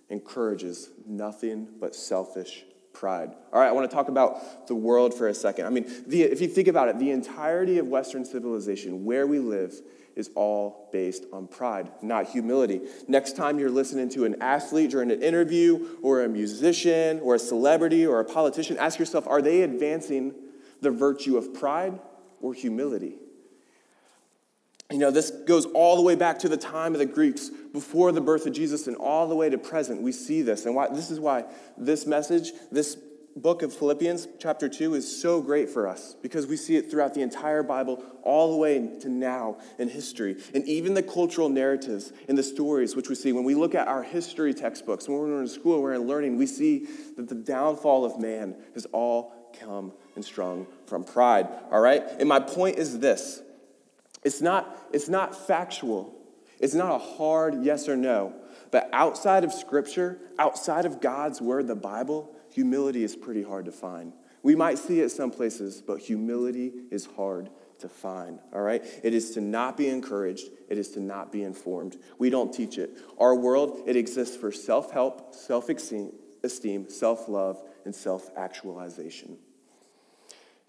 encourages 0.09 0.89
nothing 1.07 1.67
but 1.79 1.95
selfish 1.95 2.63
pride. 2.93 3.31
All 3.51 3.59
right, 3.59 3.67
I 3.67 3.71
want 3.71 3.89
to 3.89 3.95
talk 3.95 4.07
about 4.07 4.67
the 4.67 4.75
world 4.75 5.13
for 5.15 5.27
a 5.27 5.33
second. 5.33 5.65
I 5.65 5.69
mean, 5.69 5.91
the, 6.05 6.21
if 6.21 6.39
you 6.39 6.47
think 6.47 6.67
about 6.67 6.89
it, 6.89 6.99
the 6.99 7.09
entirety 7.09 7.79
of 7.79 7.87
Western 7.87 8.23
civilization, 8.23 9.03
where 9.03 9.25
we 9.25 9.39
live, 9.39 9.73
is 10.15 10.29
all 10.35 10.89
based 10.91 11.25
on 11.33 11.47
pride, 11.47 11.89
not 12.01 12.27
humility. 12.27 12.81
Next 13.07 13.35
time 13.35 13.59
you're 13.59 13.71
listening 13.71 14.09
to 14.09 14.25
an 14.25 14.41
athlete 14.41 14.91
during 14.91 15.11
an 15.11 15.21
interview, 15.21 15.97
or 16.01 16.23
a 16.23 16.29
musician, 16.29 17.19
or 17.21 17.35
a 17.35 17.39
celebrity, 17.39 18.05
or 18.05 18.19
a 18.19 18.25
politician, 18.25 18.77
ask 18.77 18.99
yourself 18.99 19.27
are 19.27 19.41
they 19.41 19.61
advancing 19.61 20.33
the 20.81 20.91
virtue 20.91 21.37
of 21.37 21.53
pride 21.53 21.99
or 22.41 22.53
humility? 22.53 23.15
You 24.91 24.99
know, 24.99 25.09
this 25.09 25.31
goes 25.31 25.65
all 25.65 25.95
the 25.95 26.03
way 26.03 26.15
back 26.15 26.39
to 26.39 26.49
the 26.49 26.57
time 26.57 26.93
of 26.93 26.99
the 26.99 27.05
Greeks, 27.05 27.49
before 27.49 28.11
the 28.11 28.21
birth 28.21 28.45
of 28.45 28.53
Jesus, 28.53 28.85
and 28.85 28.95
all 28.97 29.27
the 29.27 29.35
way 29.35 29.49
to 29.49 29.57
present. 29.57 30.01
We 30.03 30.11
see 30.11 30.43
this. 30.43 30.65
And 30.65 30.75
why, 30.75 30.89
this 30.89 31.09
is 31.09 31.19
why 31.19 31.45
this 31.77 32.05
message, 32.05 32.51
this 32.71 32.95
book 33.35 33.61
of 33.63 33.73
Philippians, 33.73 34.27
chapter 34.39 34.69
2, 34.69 34.93
is 34.95 35.21
so 35.21 35.41
great 35.41 35.69
for 35.69 35.87
us 35.87 36.15
because 36.21 36.45
we 36.45 36.55
see 36.55 36.75
it 36.75 36.91
throughout 36.91 37.13
the 37.13 37.21
entire 37.21 37.63
Bible, 37.63 38.03
all 38.21 38.51
the 38.51 38.57
way 38.57 38.79
to 39.01 39.09
now 39.09 39.57
in 39.79 39.89
history. 39.89 40.37
And 40.53 40.65
even 40.67 40.93
the 40.93 41.03
cultural 41.03 41.49
narratives 41.49 42.13
and 42.27 42.37
the 42.37 42.43
stories 42.43 42.95
which 42.95 43.09
we 43.09 43.15
see. 43.15 43.31
When 43.31 43.43
we 43.43 43.55
look 43.55 43.75
at 43.75 43.87
our 43.87 44.03
history 44.03 44.53
textbooks, 44.53 45.07
when 45.07 45.17
we're 45.17 45.41
in 45.41 45.47
school, 45.47 45.81
we're 45.81 45.93
in 45.93 46.07
learning, 46.07 46.37
we 46.37 46.47
see 46.47 46.87
that 47.17 47.27
the 47.27 47.35
downfall 47.35 48.05
of 48.05 48.19
man 48.19 48.55
has 48.73 48.85
all 48.91 49.51
come 49.59 49.93
and 50.15 50.23
strung 50.23 50.67
from 50.85 51.03
pride. 51.03 51.47
All 51.71 51.79
right? 51.79 52.03
And 52.19 52.29
my 52.29 52.39
point 52.39 52.77
is 52.77 52.99
this 52.99 53.41
it's 54.23 54.41
not, 54.41 54.87
it's 54.93 55.09
not 55.09 55.47
factual, 55.47 56.13
it's 56.59 56.73
not 56.73 56.95
a 56.95 56.99
hard 56.99 57.63
yes 57.63 57.89
or 57.89 57.95
no. 57.95 58.33
But 58.71 58.89
outside 58.91 59.43
of 59.43 59.53
Scripture, 59.53 60.17
outside 60.39 60.85
of 60.85 60.99
God's 60.99 61.39
Word, 61.39 61.67
the 61.67 61.75
Bible, 61.75 62.35
humility 62.53 63.03
is 63.03 63.15
pretty 63.15 63.43
hard 63.43 63.65
to 63.65 63.71
find. 63.71 64.13
We 64.43 64.55
might 64.55 64.77
see 64.77 64.99
it 64.99 65.09
some 65.09 65.31
places, 65.31 65.81
but 65.81 65.99
humility 65.99 66.73
is 66.91 67.05
hard 67.05 67.49
to 67.79 67.89
find, 67.89 68.39
all 68.53 68.61
right? 68.61 68.83
It 69.03 69.13
is 69.13 69.31
to 69.31 69.41
not 69.41 69.77
be 69.77 69.89
encouraged, 69.89 70.49
it 70.69 70.77
is 70.77 70.89
to 70.91 70.99
not 70.99 71.31
be 71.31 71.43
informed. 71.43 71.97
We 72.19 72.29
don't 72.29 72.53
teach 72.53 72.77
it. 72.77 72.97
Our 73.19 73.35
world, 73.35 73.81
it 73.87 73.95
exists 73.95 74.35
for 74.37 74.51
self 74.51 74.91
help, 74.91 75.33
self 75.33 75.69
esteem, 75.69 76.89
self 76.89 77.27
love, 77.27 77.61
and 77.85 77.93
self 77.95 78.29
actualization. 78.37 79.37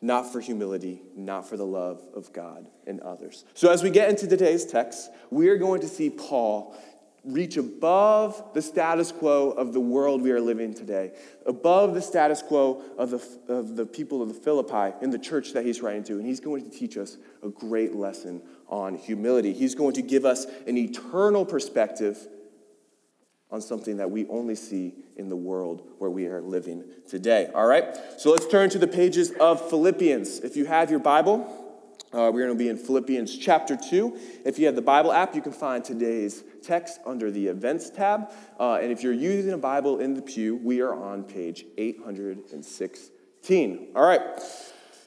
not 0.01 0.31
for 0.33 0.41
humility, 0.41 1.03
not 1.17 1.49
for 1.49 1.57
the 1.57 1.65
love 1.67 2.03
of 2.15 2.33
God 2.33 2.67
and 2.87 3.01
others. 3.01 3.45
So, 3.55 3.71
as 3.71 3.83
we 3.83 3.91
get 3.91 4.11
into 4.11 4.27
today's 4.27 4.67
text, 4.67 5.11
we 5.31 5.49
are 5.49 5.57
going 5.57 5.81
to 5.81 5.89
see 5.89 6.11
Paul 6.11 6.77
reach 7.25 7.57
above 7.57 8.53
the 8.53 8.61
status 8.61 9.11
quo 9.11 9.51
of 9.51 9.73
the 9.73 9.81
world 9.81 10.23
we 10.23 10.31
are 10.31 10.41
living 10.41 10.75
today, 10.75 11.13
above 11.47 11.95
the 11.95 12.03
status 12.03 12.43
quo 12.43 12.83
of 12.99 13.11
the, 13.11 13.23
of 13.49 13.77
the 13.77 13.87
people 13.87 14.23
of 14.23 14.29
the 14.29 14.35
Philippi 14.35 14.95
in 15.03 15.11
the 15.11 15.19
church 15.19 15.53
that 15.53 15.65
he's 15.65 15.81
writing 15.81 16.05
to. 16.05 16.15
And 16.15 16.27
he's 16.27 16.41
going 16.41 16.69
to 16.69 16.77
teach 16.77 16.97
us 16.97 17.17
a 17.43 17.49
great 17.49 17.95
lesson 17.95 18.43
on 18.69 18.97
humility. 18.97 19.53
He's 19.53 19.75
going 19.75 19.95
to 19.95 20.03
give 20.03 20.25
us 20.25 20.47
an 20.67 20.77
eternal 20.77 21.45
perspective 21.45 22.29
on 23.51 23.61
something 23.61 23.99
that 23.99 24.11
we 24.11 24.27
only 24.27 24.57
see 24.57 24.95
in 25.17 25.29
the 25.29 25.37
world 25.37 25.87
where 25.99 26.11
we 26.11 26.27
are 26.27 26.41
living 26.41 26.85
today. 27.09 27.51
All 27.55 27.67
right? 27.67 27.85
So 28.19 28.31
let's 28.33 28.49
turn 28.49 28.69
to 28.71 28.79
the 28.79 28.89
pages 28.89 29.31
of 29.33 29.71
Philippians. 29.71 30.41
If 30.41 30.57
you 30.57 30.67
have 30.67 30.91
your 30.91 30.99
Bible, 30.99 31.65
uh, 32.13 32.31
we're 32.33 32.47
going 32.47 32.57
to 32.57 32.59
be 32.59 32.69
in 32.69 32.77
Philippians 32.77 33.37
chapter 33.39 33.77
2. 33.77 34.19
If 34.45 34.59
you 34.59 34.67
have 34.67 34.75
the 34.75 34.83
Bible 34.83 35.13
app, 35.13 35.35
you 35.35 35.43
can 35.43 35.53
find 35.53 35.85
today's 35.85 36.43
text 36.65 36.99
under 37.05 37.31
the 37.31 37.47
Events 37.47 37.91
tab. 37.91 38.33
Uh, 38.59 38.79
and 38.83 38.91
if 38.91 39.03
you're 39.03 39.13
using 39.13 39.53
a 39.53 39.59
Bible 39.59 40.01
in 40.01 40.15
the 40.15 40.23
pew, 40.23 40.57
we 40.57 40.81
are 40.81 40.95
on 40.95 41.25
page 41.25 41.67
816. 41.77 43.89
All 43.95 44.07
right. 44.07 44.23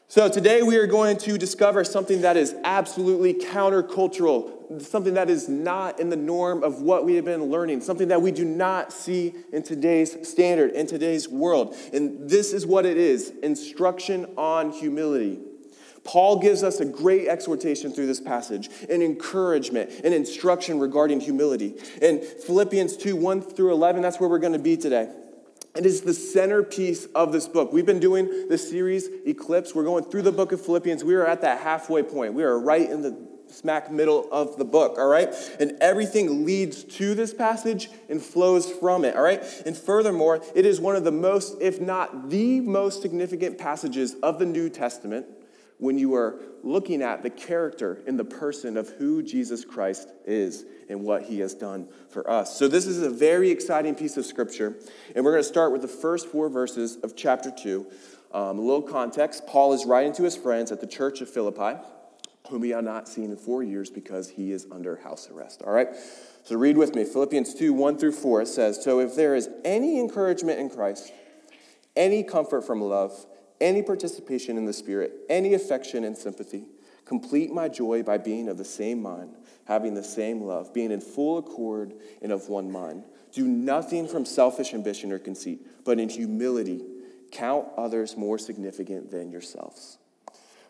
So 0.09 0.29
today 0.29 0.61
we 0.61 0.77
are 0.77 0.87
going 0.87 1.17
to 1.17 1.37
discover 1.37 1.83
something 1.83 2.21
that 2.21 2.37
is 2.37 2.55
absolutely 2.63 3.33
countercultural, 3.33 4.81
something 4.81 5.15
that 5.15 5.29
is 5.29 5.49
not 5.49 5.99
in 5.99 6.09
the 6.09 6.15
norm 6.15 6.63
of 6.63 6.81
what 6.81 7.03
we 7.03 7.15
have 7.15 7.25
been 7.25 7.43
learning, 7.43 7.81
something 7.81 8.07
that 8.07 8.21
we 8.21 8.31
do 8.31 8.45
not 8.45 8.93
see 8.93 9.33
in 9.51 9.63
today's 9.63 10.25
standard, 10.25 10.71
in 10.71 10.87
today's 10.87 11.27
world. 11.27 11.75
And 11.91 12.29
this 12.29 12.53
is 12.53 12.65
what 12.65 12.85
it 12.85 12.95
is 12.95 13.33
instruction 13.43 14.27
on 14.37 14.71
humility. 14.71 15.41
Paul 16.07 16.39
gives 16.39 16.63
us 16.63 16.79
a 16.79 16.85
great 16.85 17.27
exhortation 17.27 17.91
through 17.91 18.07
this 18.07 18.21
passage, 18.21 18.69
an 18.89 19.01
encouragement, 19.01 19.91
an 20.05 20.13
instruction 20.13 20.79
regarding 20.79 21.19
humility. 21.19 21.75
In 22.01 22.21
Philippians 22.21 22.95
2 22.95 23.15
1 23.15 23.41
through 23.41 23.73
11, 23.73 24.01
that's 24.01 24.19
where 24.19 24.29
we're 24.29 24.39
going 24.39 24.53
to 24.53 24.59
be 24.59 24.77
today. 24.77 25.11
It 25.75 25.85
is 25.85 26.01
the 26.01 26.13
centerpiece 26.13 27.05
of 27.13 27.31
this 27.33 27.47
book. 27.47 27.71
We've 27.71 27.85
been 27.85 27.99
doing 27.99 28.47
the 28.47 28.57
series 28.57 29.09
Eclipse. 29.27 29.75
We're 29.75 29.83
going 29.83 30.05
through 30.05 30.23
the 30.23 30.31
book 30.31 30.51
of 30.51 30.65
Philippians. 30.65 31.03
We 31.03 31.13
are 31.13 31.25
at 31.25 31.41
that 31.41 31.59
halfway 31.59 32.03
point. 32.03 32.33
We 32.33 32.43
are 32.43 32.57
right 32.57 32.89
in 32.89 33.01
the 33.01 33.15
smack 33.49 33.91
middle 33.91 34.27
of 34.31 34.57
the 34.57 34.65
book, 34.65 34.97
all 34.97 35.07
right? 35.07 35.33
And 35.59 35.77
everything 35.81 36.45
leads 36.45 36.83
to 36.83 37.15
this 37.15 37.33
passage 37.33 37.89
and 38.09 38.21
flows 38.21 38.71
from 38.71 39.05
it, 39.05 39.15
all 39.15 39.21
right? 39.21 39.43
And 39.65 39.77
furthermore, 39.77 40.41
it 40.55 40.65
is 40.65 40.79
one 40.81 40.95
of 40.95 41.03
the 41.03 41.11
most, 41.11 41.57
if 41.61 41.79
not 41.79 42.29
the 42.29 42.61
most 42.61 43.01
significant 43.01 43.57
passages 43.57 44.15
of 44.23 44.39
the 44.39 44.45
New 44.45 44.69
Testament 44.69 45.27
when 45.79 45.97
you 45.97 46.15
are 46.15 46.39
looking 46.63 47.01
at 47.01 47.23
the 47.23 47.29
character 47.29 48.01
and 48.07 48.17
the 48.17 48.25
person 48.25 48.77
of 48.77 48.89
who 48.89 49.21
Jesus 49.21 49.63
Christ 49.63 50.09
is 50.25 50.65
and 50.89 51.03
what 51.03 51.23
he 51.23 51.39
has 51.39 51.53
done 51.53 51.87
for 52.09 52.29
us. 52.29 52.57
So, 52.57 52.67
this 52.67 52.87
is 52.87 53.01
a 53.01 53.09
very 53.09 53.51
exciting 53.51 53.95
piece 53.95 54.17
of 54.17 54.25
scripture, 54.25 54.75
and 55.15 55.23
we're 55.23 55.31
going 55.31 55.43
to 55.43 55.47
start 55.47 55.71
with 55.71 55.81
the 55.81 55.87
first 55.87 56.27
four 56.27 56.49
verses 56.49 56.97
of 57.03 57.15
chapter 57.15 57.51
2. 57.51 57.85
Um, 58.33 58.59
a 58.59 58.61
little 58.61 58.81
context 58.81 59.45
Paul 59.47 59.73
is 59.73 59.85
writing 59.85 60.13
to 60.13 60.23
his 60.23 60.35
friends 60.35 60.71
at 60.71 60.81
the 60.81 60.87
church 60.87 61.21
of 61.21 61.29
Philippi, 61.29 61.79
whom 62.49 62.63
he 62.63 62.71
had 62.71 62.83
not 62.83 63.07
seen 63.07 63.31
in 63.31 63.37
four 63.37 63.63
years 63.63 63.89
because 63.89 64.29
he 64.29 64.51
is 64.51 64.67
under 64.71 64.97
house 64.97 65.29
arrest. 65.29 65.61
All 65.65 65.71
right? 65.71 65.89
So, 66.43 66.55
read 66.55 66.77
with 66.77 66.95
me 66.95 67.03
Philippians 67.03 67.53
2 67.53 67.71
1 67.73 67.97
through 67.97 68.13
4. 68.13 68.41
It 68.41 68.47
says, 68.47 68.83
So, 68.83 68.99
if 68.99 69.15
there 69.15 69.35
is 69.35 69.49
any 69.63 69.99
encouragement 69.99 70.59
in 70.59 70.69
Christ, 70.69 71.11
any 71.95 72.23
comfort 72.23 72.65
from 72.65 72.81
love, 72.81 73.25
any 73.59 73.81
participation 73.81 74.57
in 74.57 74.65
the 74.65 74.73
Spirit, 74.73 75.13
any 75.29 75.53
affection 75.53 76.03
and 76.03 76.17
sympathy. 76.17 76.65
Complete 77.05 77.51
my 77.51 77.69
joy 77.69 78.03
by 78.03 78.17
being 78.17 78.49
of 78.49 78.57
the 78.57 78.65
same 78.65 79.01
mind, 79.01 79.35
having 79.65 79.93
the 79.93 80.03
same 80.03 80.41
love, 80.41 80.73
being 80.73 80.91
in 80.91 80.99
full 80.99 81.37
accord 81.37 81.93
and 82.21 82.31
of 82.31 82.49
one 82.49 82.69
mind. 82.71 83.05
Do 83.31 83.47
nothing 83.47 84.07
from 84.07 84.25
selfish 84.25 84.73
ambition 84.73 85.11
or 85.11 85.19
conceit, 85.19 85.65
but 85.85 85.99
in 85.99 86.09
humility 86.09 86.83
count 87.31 87.67
others 87.77 88.17
more 88.17 88.37
significant 88.37 89.11
than 89.11 89.31
yourselves. 89.31 89.97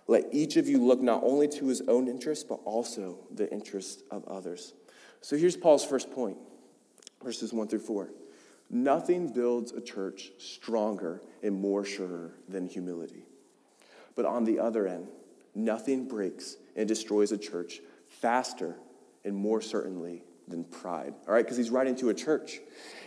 Let 0.07 0.25
each 0.31 0.57
of 0.57 0.67
you 0.67 0.77
look 0.77 1.01
not 1.01 1.23
only 1.23 1.47
to 1.49 1.67
his 1.67 1.81
own 1.81 2.07
interest, 2.07 2.47
but 2.47 2.59
also 2.65 3.17
the 3.33 3.51
interest 3.51 4.03
of 4.09 4.25
others. 4.27 4.73
So 5.21 5.35
here's 5.35 5.57
Paul's 5.57 5.83
first 5.83 6.11
point, 6.11 6.37
verses 7.23 7.51
1 7.51 7.67
through 7.67 7.79
4. 7.79 8.09
Nothing 8.69 9.31
builds 9.31 9.71
a 9.71 9.81
church 9.81 10.31
stronger 10.37 11.21
and 11.41 11.55
more 11.55 11.85
sure 11.85 12.33
than 12.49 12.67
humility. 12.67 13.25
But 14.15 14.25
on 14.25 14.43
the 14.43 14.59
other 14.59 14.87
end, 14.87 15.07
nothing 15.55 16.07
breaks 16.07 16.57
and 16.75 16.87
destroys 16.87 17.31
a 17.31 17.37
church 17.37 17.79
faster 18.07 18.75
and 19.23 19.35
more 19.35 19.61
certainly 19.61 20.23
than 20.47 20.63
pride. 20.63 21.13
All 21.27 21.33
right, 21.33 21.43
because 21.43 21.57
he's 21.57 21.69
writing 21.69 21.95
to 21.97 22.09
a 22.09 22.13
church. 22.13 22.59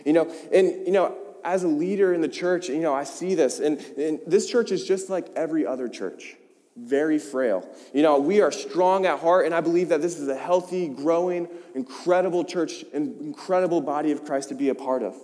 You 0.05 0.13
know, 0.13 0.33
and 0.53 0.85
you 0.85 0.91
know, 0.91 1.15
as 1.43 1.63
a 1.63 1.67
leader 1.67 2.13
in 2.13 2.21
the 2.21 2.27
church, 2.27 2.69
you 2.69 2.79
know, 2.79 2.93
I 2.93 3.03
see 3.03 3.35
this, 3.35 3.59
and, 3.59 3.79
and 3.97 4.19
this 4.27 4.49
church 4.49 4.71
is 4.71 4.87
just 4.87 5.09
like 5.09 5.27
every 5.35 5.65
other 5.65 5.87
church 5.87 6.35
very 6.77 7.19
frail. 7.19 7.67
You 7.93 8.01
know, 8.01 8.19
we 8.19 8.41
are 8.41 8.51
strong 8.51 9.05
at 9.05 9.19
heart, 9.19 9.45
and 9.45 9.53
I 9.53 9.61
believe 9.61 9.89
that 9.89 10.01
this 10.01 10.17
is 10.17 10.27
a 10.27 10.37
healthy, 10.37 10.87
growing, 10.87 11.47
incredible 11.75 12.45
church, 12.45 12.83
incredible 12.93 13.81
body 13.81 14.11
of 14.11 14.23
Christ 14.25 14.49
to 14.49 14.55
be 14.55 14.69
a 14.69 14.75
part 14.75 15.03
of. 15.03 15.15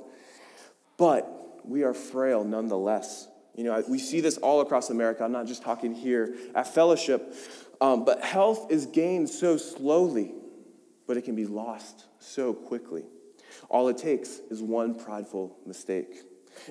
But 0.97 1.61
we 1.63 1.83
are 1.83 1.93
frail 1.93 2.43
nonetheless. 2.43 3.27
You 3.55 3.63
know, 3.63 3.83
we 3.87 3.99
see 3.99 4.21
this 4.21 4.37
all 4.37 4.61
across 4.61 4.89
America. 4.89 5.23
I'm 5.23 5.31
not 5.31 5.47
just 5.47 5.63
talking 5.63 5.93
here 5.93 6.35
at 6.53 6.73
fellowship. 6.73 7.33
Um, 7.79 8.05
but 8.05 8.23
health 8.23 8.71
is 8.71 8.85
gained 8.87 9.29
so 9.29 9.57
slowly, 9.57 10.33
but 11.07 11.17
it 11.17 11.23
can 11.23 11.35
be 11.35 11.45
lost 11.45 12.05
so 12.19 12.53
quickly. 12.53 13.05
All 13.69 13.87
it 13.87 13.97
takes 13.97 14.39
is 14.49 14.61
one 14.61 14.95
prideful 14.95 15.57
mistake. 15.65 16.23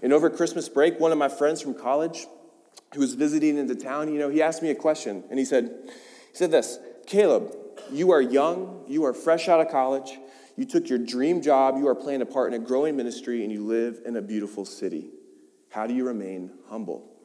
And 0.02 0.12
over 0.12 0.30
Christmas 0.30 0.68
break, 0.68 0.98
one 0.98 1.12
of 1.12 1.18
my 1.18 1.28
friends 1.28 1.60
from 1.60 1.74
college 1.74 2.26
who 2.94 3.00
was 3.00 3.14
visiting 3.14 3.58
into 3.58 3.74
town, 3.74 4.12
you 4.12 4.18
know, 4.18 4.28
he 4.28 4.42
asked 4.42 4.62
me 4.62 4.70
a 4.70 4.74
question, 4.74 5.24
and 5.30 5.38
he 5.38 5.44
said, 5.44 5.70
he 5.84 6.36
said 6.36 6.50
this, 6.50 6.78
Caleb, 7.06 7.54
you 7.92 8.10
are 8.10 8.20
young, 8.20 8.84
you 8.88 9.04
are 9.04 9.12
fresh 9.12 9.48
out 9.48 9.60
of 9.60 9.68
college, 9.68 10.18
you 10.56 10.64
took 10.64 10.88
your 10.88 10.98
dream 10.98 11.42
job, 11.42 11.76
you 11.76 11.86
are 11.88 11.94
playing 11.94 12.22
a 12.22 12.26
part 12.26 12.52
in 12.52 12.60
a 12.60 12.64
growing 12.64 12.96
ministry, 12.96 13.42
and 13.42 13.52
you 13.52 13.64
live 13.64 14.00
in 14.04 14.16
a 14.16 14.22
beautiful 14.22 14.64
city. 14.64 15.10
How 15.70 15.86
do 15.86 15.94
you 15.94 16.06
remain 16.06 16.50
humble? 16.68 17.16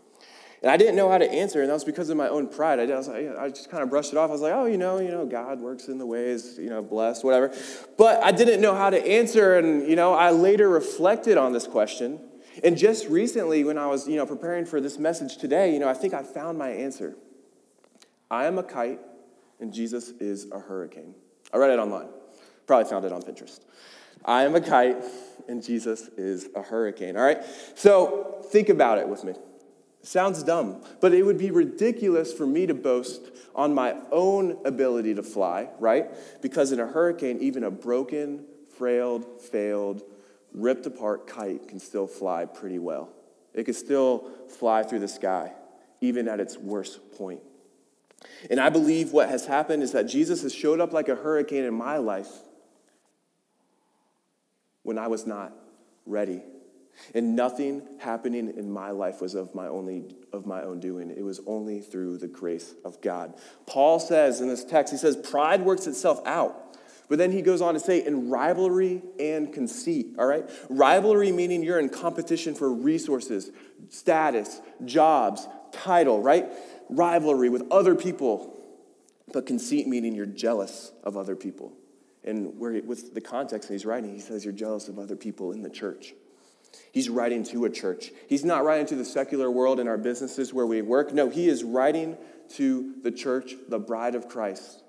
And 0.62 0.70
I 0.70 0.78
didn't 0.78 0.96
know 0.96 1.10
how 1.10 1.18
to 1.18 1.30
answer, 1.30 1.62
and 1.62 1.70
that 1.70 1.74
was 1.74 1.84
because 1.84 2.10
of 2.10 2.18
my 2.18 2.28
own 2.28 2.48
pride. 2.48 2.80
I, 2.80 2.86
was 2.86 3.08
like, 3.08 3.36
I 3.36 3.50
just 3.50 3.72
kind 3.72 3.82
of 3.82 3.90
brushed 3.90 4.12
it 4.12 4.18
off. 4.18 4.30
I 4.30 4.34
was 4.34 4.42
like, 4.42 4.54
oh, 4.54 4.66
you 4.66 4.78
know, 4.78 5.00
you 5.00 5.10
know, 5.10 5.26
God 5.26 5.60
works 5.60 5.88
in 5.88 5.98
the 5.98 6.06
ways, 6.06 6.58
you 6.60 6.70
know, 6.70 6.84
blessed, 6.84 7.24
whatever. 7.24 7.52
But 7.98 8.24
I 8.24 8.32
didn't 8.32 8.62
know 8.62 8.76
how 8.76 8.92
to 8.92 9.04
answer, 9.04 9.58
and 9.58 9.88
you 9.90 9.96
know, 9.96 10.14
I 10.14 10.32
later 10.32 10.70
reflected 10.70 11.38
on 11.38 11.52
this 11.52 11.66
question. 11.66 12.20
And 12.64 12.78
just 12.78 13.08
recently, 13.08 13.64
when 13.64 13.78
I 13.78 13.88
was, 13.88 14.08
you 14.08 14.18
know, 14.18 14.26
preparing 14.26 14.66
for 14.66 14.80
this 14.80 15.00
message 15.00 15.38
today, 15.38 15.74
you 15.74 15.80
know, 15.80 15.88
I 15.88 15.94
think 15.94 16.14
I 16.14 16.22
found 16.22 16.60
my 16.60 16.70
answer. 16.70 17.16
I 18.30 18.46
am 18.46 18.60
a 18.60 18.64
kite, 18.64 19.00
and 19.60 19.74
Jesus 19.74 20.10
is 20.20 20.52
a 20.52 20.60
hurricane. 20.60 21.16
I 21.52 21.58
read 21.58 21.72
it 21.72 21.80
online. 21.80 22.10
Probably 22.72 22.90
found 22.90 23.04
it 23.04 23.12
on 23.12 23.22
Pinterest. 23.22 23.60
I 24.24 24.44
am 24.44 24.56
a 24.56 24.62
kite 24.62 24.96
and 25.50 25.62
Jesus 25.62 26.08
is 26.16 26.48
a 26.56 26.62
hurricane. 26.62 27.18
All 27.18 27.22
right? 27.22 27.44
So 27.76 28.46
think 28.46 28.70
about 28.70 28.98
it 28.98 29.10
with 29.10 29.26
me. 29.26 29.34
Sounds 30.04 30.42
dumb, 30.42 30.82
but 31.02 31.14
it 31.14 31.24
would 31.24 31.38
be 31.38 31.52
ridiculous 31.52 32.32
for 32.32 32.48
me 32.48 32.66
to 32.68 32.74
boast 32.74 33.30
on 33.54 33.74
my 33.74 33.98
own 34.10 34.58
ability 34.64 35.16
to 35.16 35.22
fly, 35.22 35.68
right? 35.80 36.12
Because 36.42 36.72
in 36.72 36.80
a 36.80 36.88
hurricane, 36.88 37.40
even 37.42 37.66
a 37.66 37.72
broken, 37.72 38.46
frailed, 38.78 39.42
failed, 39.42 40.04
ripped 40.54 40.86
apart 40.86 41.28
kite 41.28 41.68
can 41.68 41.78
still 41.78 42.08
fly 42.08 42.46
pretty 42.46 42.80
well. 42.80 43.10
It 43.54 43.66
can 43.66 43.74
still 43.74 44.32
fly 44.48 44.84
through 44.84 45.00
the 45.00 45.10
sky, 45.10 45.52
even 46.00 46.30
at 46.30 46.40
its 46.40 46.58
worst 46.58 47.02
point. 47.18 47.42
And 48.50 48.62
I 48.62 48.70
believe 48.70 49.12
what 49.12 49.28
has 49.28 49.46
happened 49.46 49.84
is 49.84 49.92
that 49.92 50.04
Jesus 50.04 50.42
has 50.44 50.56
showed 50.56 50.80
up 50.80 50.94
like 50.94 51.10
a 51.10 51.16
hurricane 51.16 51.66
in 51.66 51.74
my 51.74 51.98
life 51.98 52.30
when 54.92 55.00
I 55.00 55.08
was 55.08 55.26
not 55.26 55.54
ready. 56.06 56.44
And 57.16 57.34
nothing 57.34 57.88
happening 58.02 58.54
in 58.58 58.70
my 58.70 58.92
life 58.92 59.22
was 59.22 59.36
of 59.36 59.56
my 59.56 59.68
only 59.68 60.14
of 60.34 60.46
my 60.46 60.64
own 60.64 60.82
doing. 60.82 61.10
It 61.10 61.24
was 61.24 61.40
only 61.48 61.80
through 61.80 62.18
the 62.18 62.28
grace 62.28 62.74
of 62.84 63.00
God. 63.00 63.34
Paul 63.66 64.02
says 64.02 64.42
in 64.42 64.50
this 64.50 64.66
text, 64.66 64.92
he 64.92 64.98
says, 64.98 65.16
pride 65.16 65.62
works 65.62 65.88
itself 65.88 66.20
out. 66.26 66.78
But 67.08 67.20
then 67.20 67.32
he 67.32 67.42
goes 67.42 67.62
on 67.62 67.74
to 67.74 67.80
say, 67.80 68.06
in 68.06 68.30
rivalry 68.30 69.02
and 69.18 69.54
conceit, 69.54 70.16
all 70.20 70.26
right? 70.26 70.44
Rivalry 70.70 71.32
meaning 71.32 71.64
you're 71.64 71.80
in 71.80 71.88
competition 71.88 72.54
for 72.54 72.70
resources, 72.74 73.50
status, 73.88 74.60
jobs, 74.84 75.48
title, 75.72 76.22
right? 76.22 76.52
Rivalry 76.90 77.48
with 77.48 77.64
other 77.72 77.96
people. 77.96 78.62
But 79.32 79.46
conceit 79.46 79.88
meaning 79.88 80.16
you're 80.16 80.26
jealous 80.26 80.92
of 81.06 81.16
other 81.16 81.38
people. 81.38 81.78
And 82.24 82.60
where, 82.60 82.82
with 82.84 83.14
the 83.14 83.22
context 83.22 83.70
he's 83.70 83.86
writing, 83.86 84.14
he 84.14 84.20
says 84.20 84.46
you're 84.46 84.54
jealous 84.54 84.88
of 84.88 85.00
other 85.00 85.16
people 85.16 85.52
in 85.52 85.64
the 85.64 85.70
church. 85.70 86.14
He's 86.92 87.10
writing 87.10 87.44
to 87.46 87.66
a 87.66 87.70
church. 87.70 88.12
He's 88.28 88.46
not 88.46 88.64
writing 88.64 88.86
to 88.88 88.96
the 88.96 89.06
secular 89.06 89.50
world 89.50 89.80
and 89.80 89.90
our 89.90 89.98
businesses 89.98 90.54
where 90.54 90.66
we 90.66 90.82
work. 90.82 91.14
No, 91.14 91.30
he 91.30 91.48
is 91.48 91.64
writing 91.64 92.18
to 92.56 92.94
the 93.02 93.12
church, 93.12 93.56
the 93.68 93.80
bride 93.80 94.16
of 94.16 94.28
Christ. 94.28 94.84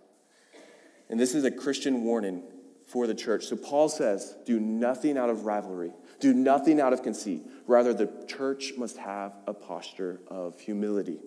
And 1.08 1.18
this 1.18 1.34
is 1.34 1.44
a 1.44 1.50
Christian 1.50 2.04
warning 2.04 2.42
for 2.86 3.06
the 3.06 3.14
church. 3.14 3.44
So 3.46 3.56
Paul 3.56 3.88
says, 3.88 4.34
do 4.44 4.60
nothing 4.60 5.16
out 5.16 5.30
of 5.30 5.44
rivalry, 5.44 5.92
do 6.20 6.34
nothing 6.34 6.80
out 6.80 6.92
of 6.92 7.02
conceit. 7.02 7.42
Rather, 7.66 7.94
the 7.94 8.10
church 8.26 8.74
must 8.76 8.98
have 8.98 9.32
a 9.46 9.54
posture 9.54 10.20
of 10.28 10.60
humility. 10.60 11.18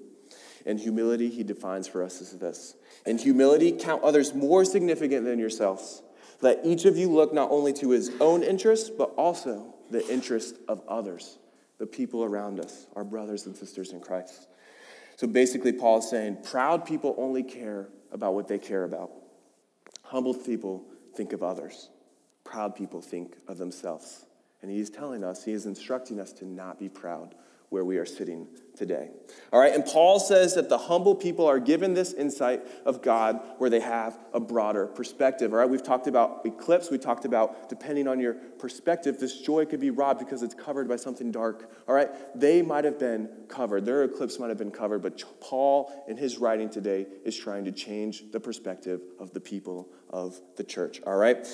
And 0.66 0.80
humility, 0.80 1.30
he 1.30 1.44
defines 1.44 1.88
for 1.88 2.04
us 2.04 2.22
as 2.22 2.32
this. 2.40 2.76
In 3.06 3.18
humility, 3.18 3.72
count 3.72 4.04
others 4.04 4.34
more 4.34 4.66
significant 4.66 5.26
than 5.26 5.38
yourselves. 5.38 6.02
Let 6.42 6.66
each 6.66 6.86
of 6.86 6.98
you 6.98 7.10
look 7.10 7.34
not 7.34 7.52
only 7.52 7.72
to 7.74 7.92
his 7.92 8.12
own 8.20 8.44
interests, 8.44 8.90
but 8.90 9.12
also 9.16 9.76
the 9.92 10.08
interest 10.12 10.58
of 10.68 10.82
others, 10.88 11.38
the 11.78 11.86
people 11.86 12.24
around 12.24 12.60
us, 12.60 12.88
our 12.96 13.04
brothers 13.04 13.46
and 13.46 13.56
sisters 13.56 13.92
in 13.92 14.00
Christ. 14.00 14.48
So 15.18 15.28
basically, 15.28 15.72
Paul 15.72 16.00
is 16.00 16.10
saying 16.10 16.40
proud 16.44 16.86
people 16.86 17.16
only 17.18 17.44
care 17.44 17.90
about 18.12 18.34
what 18.34 18.48
they 18.48 18.58
care 18.58 18.84
about. 18.84 19.12
Humble 20.04 20.34
people 20.34 20.84
think 21.16 21.32
of 21.32 21.44
others. 21.44 21.90
Proud 22.44 22.76
people 22.76 23.02
think 23.02 23.36
of 23.48 23.58
themselves. 23.58 24.26
And 24.62 24.72
he's 24.72 24.90
telling 24.90 25.24
us, 25.24 25.44
he 25.44 25.52
is 25.52 25.66
instructing 25.66 26.20
us 26.20 26.34
to 26.34 26.46
not 26.46 26.80
be 26.80 26.90
proud 26.90 27.36
where 27.76 27.84
we 27.84 27.98
are 27.98 28.06
sitting 28.06 28.48
today. 28.74 29.10
All 29.52 29.60
right, 29.60 29.76
and 29.76 29.86
Paul 29.86 30.18
says 30.18 30.56
that 30.56 30.70
the 30.70 30.78
humble 30.78 31.14
people 31.14 31.46
are 31.46 31.60
given 31.60 31.94
this 31.94 32.14
insight 32.14 32.62
of 32.86 33.02
God 33.02 33.42
where 33.58 33.70
they 33.70 33.82
have 33.82 34.18
a 34.34 34.40
broader 34.40 34.88
perspective. 34.88 35.52
All 35.52 35.60
right, 35.60 35.70
we've 35.70 35.84
talked 35.84 36.08
about 36.08 36.46
eclipse, 36.46 36.90
we 36.90 36.98
talked 36.98 37.26
about 37.26 37.68
depending 37.68 38.08
on 38.08 38.22
your 38.22 38.36
perspective, 38.36 39.20
this 39.20 39.42
joy 39.42 39.66
could 39.66 39.82
be 39.82 39.90
robbed 39.90 40.20
because 40.20 40.42
it's 40.42 40.54
covered 40.54 40.88
by 40.88 40.96
something 40.96 41.34
dark. 41.34 41.70
All 41.86 41.94
right, 41.94 42.10
they 42.34 42.62
might 42.62 42.86
have 42.86 42.98
been 42.98 43.28
covered, 43.50 43.84
their 43.86 44.06
eclipse 44.06 44.40
might 44.40 44.48
have 44.48 44.58
been 44.58 44.72
covered, 44.72 45.02
but 45.02 45.22
Paul 45.42 45.92
in 46.08 46.16
his 46.16 46.38
writing 46.38 46.70
today 46.70 47.08
is 47.26 47.36
trying 47.38 47.66
to 47.66 47.74
change 47.74 48.32
the 48.32 48.40
perspective 48.40 49.02
of 49.20 49.34
the 49.34 49.42
people 49.42 49.90
of 50.10 50.40
the 50.56 50.64
church. 50.64 51.02
All 51.06 51.18
right, 51.18 51.46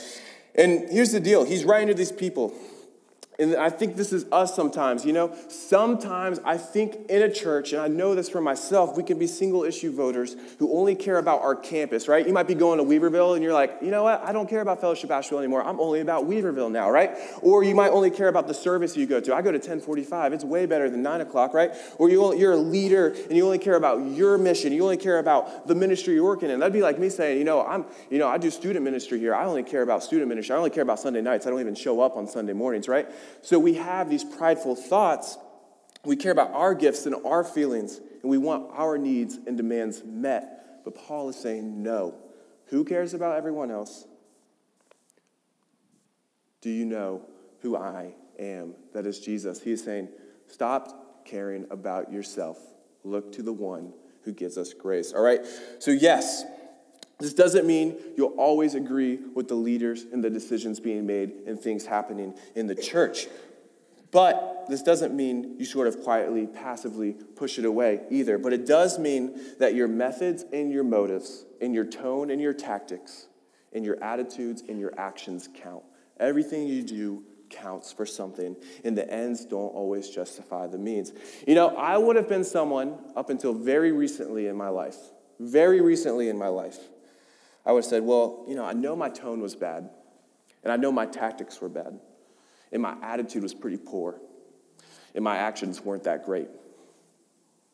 and 0.53 0.87
here's 0.87 1.13
the 1.13 1.19
deal 1.19 1.45
he's 1.45 1.65
writing 1.65 1.87
to 1.87 1.95
these 1.95 2.11
people 2.11 2.53
and 3.41 3.55
I 3.55 3.71
think 3.71 3.95
this 3.95 4.13
is 4.13 4.25
us 4.31 4.55
sometimes, 4.55 5.03
you 5.03 5.13
know? 5.13 5.35
Sometimes 5.47 6.39
I 6.45 6.57
think 6.57 7.09
in 7.09 7.23
a 7.23 7.31
church, 7.31 7.73
and 7.73 7.81
I 7.81 7.87
know 7.87 8.13
this 8.13 8.29
for 8.29 8.39
myself, 8.39 8.95
we 8.95 9.01
can 9.01 9.17
be 9.17 9.25
single 9.25 9.63
issue 9.63 9.91
voters 9.91 10.35
who 10.59 10.77
only 10.77 10.93
care 10.93 11.17
about 11.17 11.41
our 11.41 11.55
campus, 11.55 12.07
right? 12.07 12.25
You 12.25 12.33
might 12.33 12.47
be 12.47 12.53
going 12.53 12.77
to 12.77 12.83
Weaverville 12.83 13.33
and 13.33 13.43
you're 13.43 13.53
like, 13.53 13.77
you 13.81 13.89
know 13.89 14.03
what? 14.03 14.23
I 14.23 14.31
don't 14.31 14.47
care 14.47 14.61
about 14.61 14.79
Fellowship 14.79 15.09
Asheville 15.09 15.39
anymore. 15.39 15.63
I'm 15.63 15.79
only 15.79 16.01
about 16.01 16.25
Weaverville 16.25 16.71
now, 16.71 16.91
right? 16.91 17.17
Or 17.41 17.63
you 17.63 17.73
might 17.73 17.89
only 17.89 18.11
care 18.11 18.27
about 18.27 18.47
the 18.47 18.53
service 18.53 18.95
you 18.95 19.07
go 19.07 19.19
to. 19.19 19.33
I 19.33 19.41
go 19.41 19.51
to 19.51 19.57
1045. 19.57 20.33
It's 20.33 20.43
way 20.43 20.67
better 20.67 20.89
than 20.89 21.01
9 21.01 21.21
o'clock, 21.21 21.55
right? 21.55 21.71
Or 21.97 22.09
you're 22.09 22.53
a 22.53 22.57
leader 22.57 23.07
and 23.07 23.31
you 23.31 23.43
only 23.43 23.57
care 23.57 23.75
about 23.75 24.05
your 24.11 24.37
mission. 24.37 24.71
You 24.71 24.83
only 24.83 24.97
care 24.97 25.17
about 25.17 25.67
the 25.67 25.73
ministry 25.73 26.13
you're 26.13 26.25
working 26.25 26.51
in. 26.51 26.59
That'd 26.59 26.73
be 26.73 26.81
like 26.83 26.99
me 26.99 27.09
saying, 27.09 27.39
you 27.39 27.43
know, 27.43 27.65
I'm, 27.65 27.85
you 28.11 28.19
know, 28.19 28.27
I 28.27 28.37
do 28.37 28.51
student 28.51 28.85
ministry 28.85 29.17
here. 29.17 29.33
I 29.33 29.45
only 29.45 29.63
care 29.63 29.81
about 29.81 30.03
student 30.03 30.29
ministry. 30.29 30.53
I 30.53 30.57
only 30.59 30.69
care 30.69 30.83
about 30.83 30.99
Sunday 30.99 31.21
nights. 31.21 31.47
I 31.47 31.49
don't 31.49 31.59
even 31.59 31.75
show 31.75 32.01
up 32.01 32.17
on 32.17 32.27
Sunday 32.27 32.53
mornings, 32.53 32.87
right? 32.87 33.09
So 33.41 33.59
we 33.59 33.75
have 33.75 34.09
these 34.09 34.23
prideful 34.23 34.75
thoughts. 34.75 35.37
We 36.03 36.15
care 36.15 36.31
about 36.31 36.51
our 36.53 36.73
gifts 36.73 37.05
and 37.05 37.15
our 37.25 37.43
feelings, 37.43 37.99
and 38.21 38.29
we 38.29 38.37
want 38.37 38.69
our 38.73 38.97
needs 38.97 39.37
and 39.45 39.57
demands 39.57 40.03
met. 40.03 40.83
But 40.83 40.95
Paul 40.95 41.29
is 41.29 41.35
saying, 41.35 41.83
no. 41.83 42.15
Who 42.67 42.83
cares 42.85 43.13
about 43.13 43.37
everyone 43.37 43.69
else? 43.69 44.05
Do 46.61 46.69
you 46.69 46.85
know 46.85 47.21
who 47.61 47.75
I 47.75 48.13
am? 48.39 48.75
That 48.93 49.05
is 49.05 49.19
Jesus. 49.19 49.61
He 49.61 49.71
is 49.71 49.83
saying, 49.83 50.09
stop 50.47 51.25
caring 51.25 51.67
about 51.69 52.11
yourself. 52.11 52.59
Look 53.03 53.31
to 53.33 53.43
the 53.43 53.53
one 53.53 53.93
who 54.23 54.31
gives 54.31 54.57
us 54.57 54.73
grace. 54.73 55.13
All 55.13 55.21
right? 55.21 55.41
So, 55.79 55.91
yes. 55.91 56.43
This 57.21 57.33
doesn't 57.33 57.67
mean 57.67 57.97
you'll 58.17 58.35
always 58.37 58.73
agree 58.73 59.19
with 59.35 59.47
the 59.47 59.55
leaders 59.55 60.05
and 60.11 60.23
the 60.23 60.29
decisions 60.29 60.79
being 60.79 61.05
made 61.05 61.31
and 61.45 61.59
things 61.59 61.85
happening 61.85 62.33
in 62.55 62.65
the 62.67 62.75
church. 62.75 63.27
But 64.11 64.65
this 64.67 64.81
doesn't 64.81 65.15
mean 65.15 65.55
you 65.57 65.65
sort 65.65 65.87
of 65.87 66.01
quietly, 66.01 66.47
passively 66.47 67.13
push 67.13 67.59
it 67.59 67.65
away 67.65 68.01
either. 68.09 68.37
But 68.37 68.53
it 68.53 68.65
does 68.65 68.99
mean 68.99 69.39
that 69.59 69.73
your 69.75 69.87
methods 69.87 70.43
and 70.51 70.71
your 70.71 70.83
motives, 70.83 71.45
and 71.61 71.73
your 71.73 71.85
tone 71.85 72.31
and 72.31 72.41
your 72.41 72.53
tactics, 72.53 73.27
and 73.71 73.85
your 73.85 74.03
attitudes 74.03 74.63
and 74.67 74.79
your 74.79 74.93
actions 74.99 75.47
count. 75.63 75.83
Everything 76.19 76.67
you 76.67 76.83
do 76.83 77.23
counts 77.49 77.91
for 77.91 78.05
something, 78.05 78.55
and 78.83 78.97
the 78.97 79.09
ends 79.13 79.45
don't 79.45 79.73
always 79.75 80.09
justify 80.09 80.67
the 80.67 80.77
means. 80.77 81.13
You 81.47 81.55
know, 81.55 81.75
I 81.75 81.97
would 81.97 82.15
have 82.15 82.27
been 82.27 82.43
someone 82.43 82.97
up 83.15 83.29
until 83.29 83.53
very 83.53 83.91
recently 83.91 84.47
in 84.47 84.55
my 84.55 84.69
life, 84.69 84.97
very 85.39 85.81
recently 85.81 86.29
in 86.29 86.37
my 86.37 86.47
life, 86.47 86.79
I 87.65 87.71
would 87.71 87.83
have 87.83 87.89
said, 87.89 88.03
well, 88.03 88.45
you 88.47 88.55
know, 88.55 88.65
I 88.65 88.73
know 88.73 88.95
my 88.95 89.09
tone 89.09 89.41
was 89.41 89.55
bad, 89.55 89.89
and 90.63 90.71
I 90.71 90.75
know 90.77 90.91
my 90.91 91.05
tactics 91.05 91.61
were 91.61 91.69
bad, 91.69 91.99
and 92.71 92.81
my 92.81 92.95
attitude 93.01 93.43
was 93.43 93.53
pretty 93.53 93.77
poor, 93.77 94.19
and 95.13 95.23
my 95.23 95.37
actions 95.37 95.81
weren't 95.81 96.03
that 96.03 96.25
great, 96.25 96.47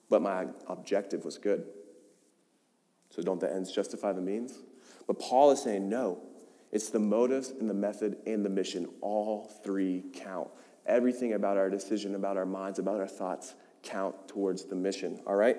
but 0.09 0.21
my 0.21 0.47
objective 0.67 1.23
was 1.25 1.37
good. 1.37 1.65
So 3.09 3.21
don't 3.21 3.39
the 3.39 3.51
ends 3.51 3.71
justify 3.71 4.13
the 4.13 4.21
means? 4.21 4.59
But 5.07 5.19
Paul 5.19 5.51
is 5.51 5.61
saying, 5.61 5.87
no, 5.87 6.19
it's 6.71 6.89
the 6.89 6.99
motives 6.99 7.49
and 7.49 7.69
the 7.69 7.73
method 7.73 8.17
and 8.25 8.43
the 8.43 8.49
mission. 8.49 8.89
All 9.01 9.49
three 9.63 10.03
count. 10.13 10.49
Everything 10.85 11.33
about 11.33 11.57
our 11.57 11.69
decision, 11.69 12.15
about 12.15 12.37
our 12.37 12.45
minds, 12.45 12.79
about 12.79 12.99
our 12.99 13.07
thoughts 13.07 13.55
count 13.83 14.27
towards 14.27 14.65
the 14.65 14.75
mission, 14.75 15.19
all 15.25 15.35
right? 15.35 15.57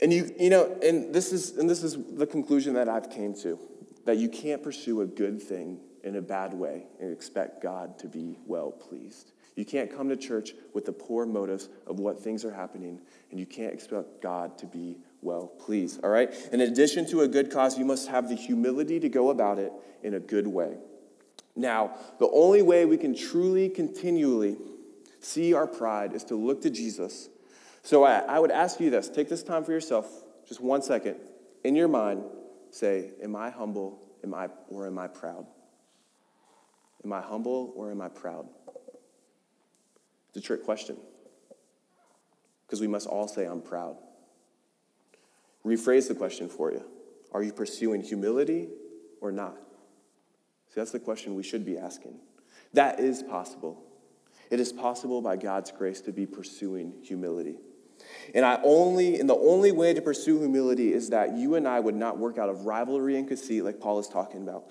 And 0.00 0.12
you, 0.12 0.32
you 0.38 0.50
know, 0.50 0.76
and 0.82 1.12
this 1.14 1.32
is 1.32 1.56
and 1.56 1.68
this 1.68 1.82
is 1.82 1.96
the 2.14 2.26
conclusion 2.26 2.74
that 2.74 2.88
I've 2.88 3.10
came 3.10 3.34
to, 3.42 3.58
that 4.04 4.16
you 4.16 4.28
can't 4.28 4.62
pursue 4.62 5.00
a 5.00 5.06
good 5.06 5.42
thing 5.42 5.80
in 6.04 6.16
a 6.16 6.22
bad 6.22 6.54
way 6.54 6.86
and 7.00 7.12
expect 7.12 7.62
God 7.62 7.98
to 7.98 8.06
be 8.08 8.38
well 8.46 8.70
pleased. 8.70 9.32
You 9.56 9.64
can't 9.64 9.94
come 9.94 10.08
to 10.08 10.16
church 10.16 10.52
with 10.72 10.84
the 10.84 10.92
poor 10.92 11.26
motives 11.26 11.68
of 11.88 11.98
what 11.98 12.20
things 12.20 12.44
are 12.44 12.52
happening, 12.52 13.00
and 13.32 13.40
you 13.40 13.46
can't 13.46 13.74
expect 13.74 14.22
God 14.22 14.56
to 14.58 14.66
be 14.66 14.98
well 15.20 15.48
pleased. 15.48 16.04
All 16.04 16.10
right? 16.10 16.32
In 16.52 16.60
addition 16.60 17.06
to 17.10 17.22
a 17.22 17.28
good 17.28 17.50
cause, 17.50 17.76
you 17.76 17.84
must 17.84 18.06
have 18.06 18.28
the 18.28 18.36
humility 18.36 19.00
to 19.00 19.08
go 19.08 19.30
about 19.30 19.58
it 19.58 19.72
in 20.04 20.14
a 20.14 20.20
good 20.20 20.46
way. 20.46 20.76
Now, 21.56 21.96
the 22.20 22.30
only 22.32 22.62
way 22.62 22.84
we 22.84 22.96
can 22.96 23.16
truly, 23.16 23.68
continually 23.68 24.58
see 25.18 25.54
our 25.54 25.66
pride 25.66 26.12
is 26.12 26.22
to 26.24 26.36
look 26.36 26.62
to 26.62 26.70
Jesus 26.70 27.28
so 27.88 28.04
I, 28.04 28.18
I 28.18 28.38
would 28.38 28.50
ask 28.50 28.80
you 28.80 28.90
this 28.90 29.08
take 29.08 29.30
this 29.30 29.42
time 29.42 29.64
for 29.64 29.72
yourself, 29.72 30.06
just 30.46 30.60
one 30.60 30.82
second. 30.82 31.16
In 31.64 31.74
your 31.74 31.88
mind, 31.88 32.22
say, 32.70 33.12
Am 33.22 33.34
I 33.34 33.48
humble 33.48 34.02
am 34.22 34.34
I, 34.34 34.50
or 34.68 34.86
am 34.86 34.98
I 34.98 35.08
proud? 35.08 35.46
Am 37.02 37.14
I 37.14 37.22
humble 37.22 37.72
or 37.74 37.90
am 37.90 38.02
I 38.02 38.10
proud? 38.10 38.46
It's 40.28 40.36
a 40.36 40.40
trick 40.42 40.66
question 40.66 40.98
because 42.66 42.82
we 42.82 42.88
must 42.88 43.06
all 43.06 43.26
say, 43.26 43.46
I'm 43.46 43.62
proud. 43.62 43.96
Rephrase 45.64 46.08
the 46.08 46.14
question 46.14 46.50
for 46.50 46.70
you 46.70 46.84
Are 47.32 47.42
you 47.42 47.54
pursuing 47.54 48.02
humility 48.02 48.68
or 49.22 49.32
not? 49.32 49.56
See, 50.68 50.74
that's 50.74 50.92
the 50.92 51.00
question 51.00 51.36
we 51.36 51.42
should 51.42 51.64
be 51.64 51.78
asking. 51.78 52.18
That 52.74 53.00
is 53.00 53.22
possible. 53.22 53.82
It 54.50 54.60
is 54.60 54.74
possible 54.74 55.22
by 55.22 55.36
God's 55.36 55.72
grace 55.72 56.02
to 56.02 56.12
be 56.12 56.26
pursuing 56.26 56.92
humility. 57.02 57.56
And 58.34 58.44
I 58.44 58.60
only, 58.62 59.18
and 59.20 59.28
the 59.28 59.36
only 59.36 59.72
way 59.72 59.94
to 59.94 60.02
pursue 60.02 60.38
humility 60.38 60.92
is 60.92 61.10
that 61.10 61.36
you 61.36 61.54
and 61.54 61.66
I 61.66 61.80
would 61.80 61.94
not 61.94 62.18
work 62.18 62.38
out 62.38 62.48
of 62.48 62.66
rivalry 62.66 63.16
and 63.16 63.26
conceit, 63.26 63.62
like 63.62 63.80
Paul 63.80 63.98
is 63.98 64.08
talking 64.08 64.42
about, 64.42 64.64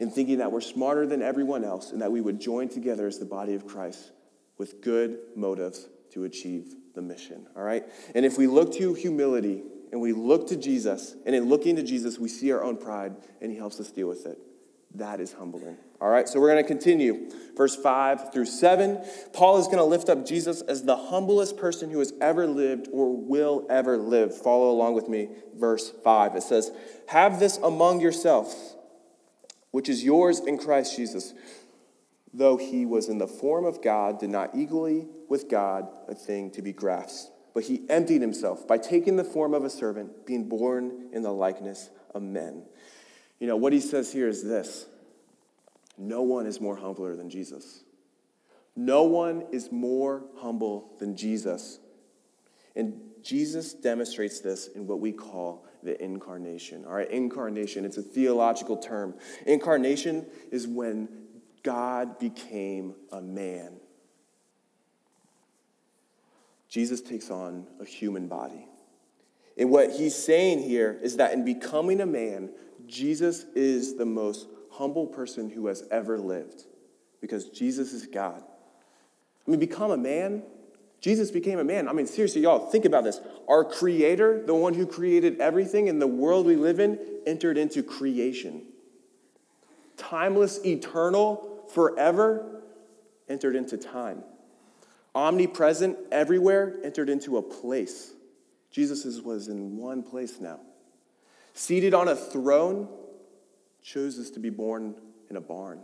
in 0.00 0.10
thinking 0.10 0.38
that 0.38 0.52
we're 0.52 0.60
smarter 0.60 1.06
than 1.06 1.22
everyone 1.22 1.64
else, 1.64 1.92
and 1.92 2.02
that 2.02 2.12
we 2.12 2.20
would 2.20 2.40
join 2.40 2.68
together 2.68 3.06
as 3.06 3.18
the 3.18 3.24
body 3.24 3.54
of 3.54 3.66
Christ 3.66 4.12
with 4.58 4.80
good 4.80 5.18
motives 5.34 5.88
to 6.12 6.24
achieve 6.24 6.74
the 6.94 7.02
mission. 7.02 7.46
All 7.56 7.62
right? 7.62 7.84
And 8.14 8.24
if 8.24 8.38
we 8.38 8.46
look 8.46 8.72
to 8.74 8.94
humility 8.94 9.62
and 9.90 10.00
we 10.00 10.12
look 10.12 10.48
to 10.48 10.56
Jesus, 10.56 11.16
and 11.24 11.34
in 11.34 11.48
looking 11.48 11.76
to 11.76 11.82
Jesus, 11.82 12.18
we 12.18 12.28
see 12.28 12.52
our 12.52 12.62
own 12.62 12.76
pride, 12.76 13.16
and 13.40 13.50
He 13.50 13.56
helps 13.56 13.80
us 13.80 13.90
deal 13.90 14.08
with 14.08 14.26
it. 14.26 14.38
That 14.94 15.20
is 15.20 15.32
humbling. 15.32 15.76
All 16.00 16.08
right, 16.08 16.28
so 16.28 16.38
we're 16.38 16.52
going 16.52 16.62
to 16.62 16.68
continue. 16.68 17.28
Verse 17.56 17.74
5 17.74 18.32
through 18.32 18.46
7. 18.46 19.04
Paul 19.32 19.58
is 19.58 19.66
going 19.66 19.78
to 19.78 19.84
lift 19.84 20.08
up 20.08 20.24
Jesus 20.24 20.60
as 20.62 20.84
the 20.84 20.96
humblest 20.96 21.56
person 21.56 21.90
who 21.90 21.98
has 21.98 22.12
ever 22.20 22.46
lived 22.46 22.88
or 22.92 23.16
will 23.16 23.66
ever 23.68 23.98
live. 23.98 24.36
Follow 24.36 24.70
along 24.70 24.94
with 24.94 25.08
me. 25.08 25.28
Verse 25.56 25.90
5. 26.04 26.36
It 26.36 26.44
says, 26.44 26.70
Have 27.08 27.40
this 27.40 27.56
among 27.58 28.00
yourselves, 28.00 28.76
which 29.72 29.88
is 29.88 30.04
yours 30.04 30.38
in 30.38 30.56
Christ 30.56 30.94
Jesus, 30.94 31.34
though 32.32 32.58
he 32.58 32.86
was 32.86 33.08
in 33.08 33.18
the 33.18 33.26
form 33.26 33.64
of 33.64 33.82
God, 33.82 34.20
did 34.20 34.30
not 34.30 34.50
equally 34.54 35.08
with 35.28 35.48
God 35.48 35.88
a 36.06 36.14
thing 36.14 36.52
to 36.52 36.62
be 36.62 36.72
grasped. 36.72 37.32
But 37.54 37.64
he 37.64 37.82
emptied 37.88 38.20
himself 38.20 38.68
by 38.68 38.78
taking 38.78 39.16
the 39.16 39.24
form 39.24 39.52
of 39.52 39.64
a 39.64 39.70
servant, 39.70 40.26
being 40.26 40.48
born 40.48 41.08
in 41.12 41.24
the 41.24 41.32
likeness 41.32 41.90
of 42.14 42.22
men. 42.22 42.62
You 43.40 43.48
know, 43.48 43.56
what 43.56 43.72
he 43.72 43.80
says 43.80 44.12
here 44.12 44.28
is 44.28 44.44
this 44.44 44.86
no 45.98 46.22
one 46.22 46.46
is 46.46 46.60
more 46.60 46.76
humbler 46.76 47.16
than 47.16 47.28
Jesus. 47.28 47.84
No 48.76 49.02
one 49.02 49.44
is 49.50 49.72
more 49.72 50.24
humble 50.36 50.92
than 50.98 51.16
Jesus. 51.16 51.80
And 52.76 53.00
Jesus 53.22 53.74
demonstrates 53.74 54.40
this 54.40 54.68
in 54.68 54.86
what 54.86 55.00
we 55.00 55.12
call 55.12 55.66
the 55.82 56.00
incarnation. 56.02 56.84
All 56.84 56.92
right, 56.92 57.10
incarnation, 57.10 57.84
it's 57.84 57.96
a 57.96 58.02
theological 58.02 58.76
term. 58.76 59.14
Incarnation 59.46 60.26
is 60.52 60.66
when 60.66 61.08
God 61.62 62.18
became 62.18 62.94
a 63.10 63.20
man. 63.20 63.80
Jesus 66.68 67.00
takes 67.00 67.30
on 67.30 67.66
a 67.80 67.84
human 67.84 68.28
body. 68.28 68.66
And 69.56 69.70
what 69.70 69.90
he's 69.90 70.14
saying 70.14 70.62
here 70.62 70.98
is 71.02 71.16
that 71.16 71.32
in 71.32 71.44
becoming 71.44 72.00
a 72.00 72.06
man, 72.06 72.50
Jesus 72.86 73.44
is 73.56 73.96
the 73.96 74.06
most 74.06 74.46
humble 74.78 75.06
person 75.06 75.50
who 75.50 75.66
has 75.66 75.82
ever 75.90 76.18
lived 76.18 76.64
because 77.20 77.46
Jesus 77.50 77.92
is 77.92 78.06
God. 78.06 78.42
I 79.46 79.50
mean, 79.50 79.58
become 79.58 79.90
a 79.90 79.96
man. 79.96 80.44
Jesus 81.00 81.30
became 81.30 81.58
a 81.58 81.64
man. 81.64 81.88
I 81.88 81.92
mean, 81.92 82.06
seriously, 82.06 82.42
y'all, 82.42 82.70
think 82.70 82.84
about 82.84 83.04
this. 83.04 83.20
Our 83.48 83.64
creator, 83.64 84.42
the 84.44 84.54
one 84.54 84.74
who 84.74 84.86
created 84.86 85.40
everything 85.40 85.88
in 85.88 85.98
the 85.98 86.06
world 86.06 86.46
we 86.46 86.56
live 86.56 86.78
in, 86.78 86.98
entered 87.26 87.58
into 87.58 87.82
creation. 87.82 88.62
Timeless, 89.96 90.64
eternal, 90.64 91.64
forever, 91.74 92.62
entered 93.28 93.56
into 93.56 93.76
time. 93.76 94.22
Omnipresent, 95.14 95.98
everywhere, 96.12 96.78
entered 96.84 97.08
into 97.08 97.36
a 97.36 97.42
place. 97.42 98.12
Jesus 98.70 99.20
was 99.22 99.48
in 99.48 99.76
one 99.76 100.02
place 100.04 100.38
now. 100.40 100.60
Seated 101.54 101.94
on 101.94 102.06
a 102.06 102.14
throne, 102.14 102.88
chooses 103.82 104.30
to 104.32 104.40
be 104.40 104.50
born 104.50 104.94
in 105.30 105.36
a 105.36 105.40
barn. 105.40 105.80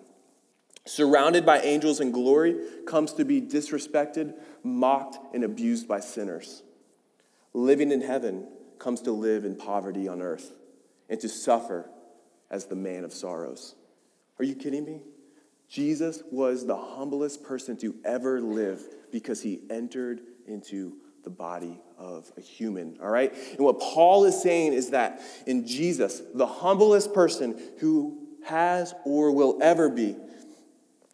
Surrounded 0.86 1.46
by 1.46 1.60
angels 1.60 2.00
in 2.00 2.10
glory, 2.10 2.56
comes 2.86 3.12
to 3.14 3.24
be 3.24 3.40
disrespected, 3.40 4.34
mocked, 4.62 5.18
and 5.34 5.42
abused 5.42 5.88
by 5.88 6.00
sinners. 6.00 6.62
Living 7.54 7.90
in 7.90 8.02
heaven, 8.02 8.46
comes 8.78 9.00
to 9.00 9.12
live 9.12 9.44
in 9.46 9.56
poverty 9.56 10.08
on 10.08 10.20
earth 10.20 10.52
and 11.08 11.18
to 11.20 11.28
suffer 11.28 11.88
as 12.50 12.66
the 12.66 12.76
man 12.76 13.04
of 13.04 13.12
sorrows. 13.12 13.74
Are 14.38 14.44
you 14.44 14.54
kidding 14.54 14.84
me? 14.84 15.00
Jesus 15.68 16.22
was 16.30 16.66
the 16.66 16.76
humblest 16.76 17.42
person 17.42 17.76
to 17.78 17.94
ever 18.04 18.40
live 18.40 18.82
because 19.10 19.40
he 19.40 19.60
entered 19.70 20.20
into 20.46 20.96
the 21.24 21.30
body 21.30 21.80
of 21.98 22.30
a 22.36 22.40
human, 22.40 22.98
all 23.02 23.10
right? 23.10 23.32
And 23.50 23.60
what 23.60 23.80
Paul 23.80 24.24
is 24.24 24.40
saying 24.40 24.72
is 24.72 24.90
that 24.90 25.20
in 25.46 25.66
Jesus, 25.66 26.22
the 26.34 26.46
humblest 26.46 27.12
person 27.12 27.60
who 27.78 28.18
has 28.44 28.94
or 29.04 29.32
will 29.32 29.58
ever 29.62 29.88
be, 29.88 30.16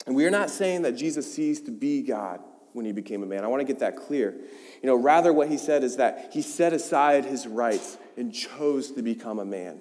and 0.06 0.16
we 0.16 0.26
are 0.26 0.30
not 0.30 0.50
saying 0.50 0.82
that 0.82 0.96
Jesus 0.96 1.32
ceased 1.32 1.66
to 1.66 1.70
be 1.70 2.02
God 2.02 2.40
when 2.72 2.86
he 2.86 2.92
became 2.92 3.22
a 3.22 3.26
man. 3.26 3.44
I 3.44 3.48
want 3.48 3.60
to 3.60 3.66
get 3.66 3.80
that 3.80 3.96
clear. 3.96 4.34
You 4.82 4.86
know, 4.86 4.96
rather 4.96 5.32
what 5.32 5.48
he 5.48 5.58
said 5.58 5.84
is 5.84 5.96
that 5.96 6.30
he 6.32 6.42
set 6.42 6.72
aside 6.72 7.24
his 7.24 7.46
rights 7.46 7.98
and 8.16 8.32
chose 8.32 8.92
to 8.92 9.02
become 9.02 9.38
a 9.38 9.44
man. 9.44 9.80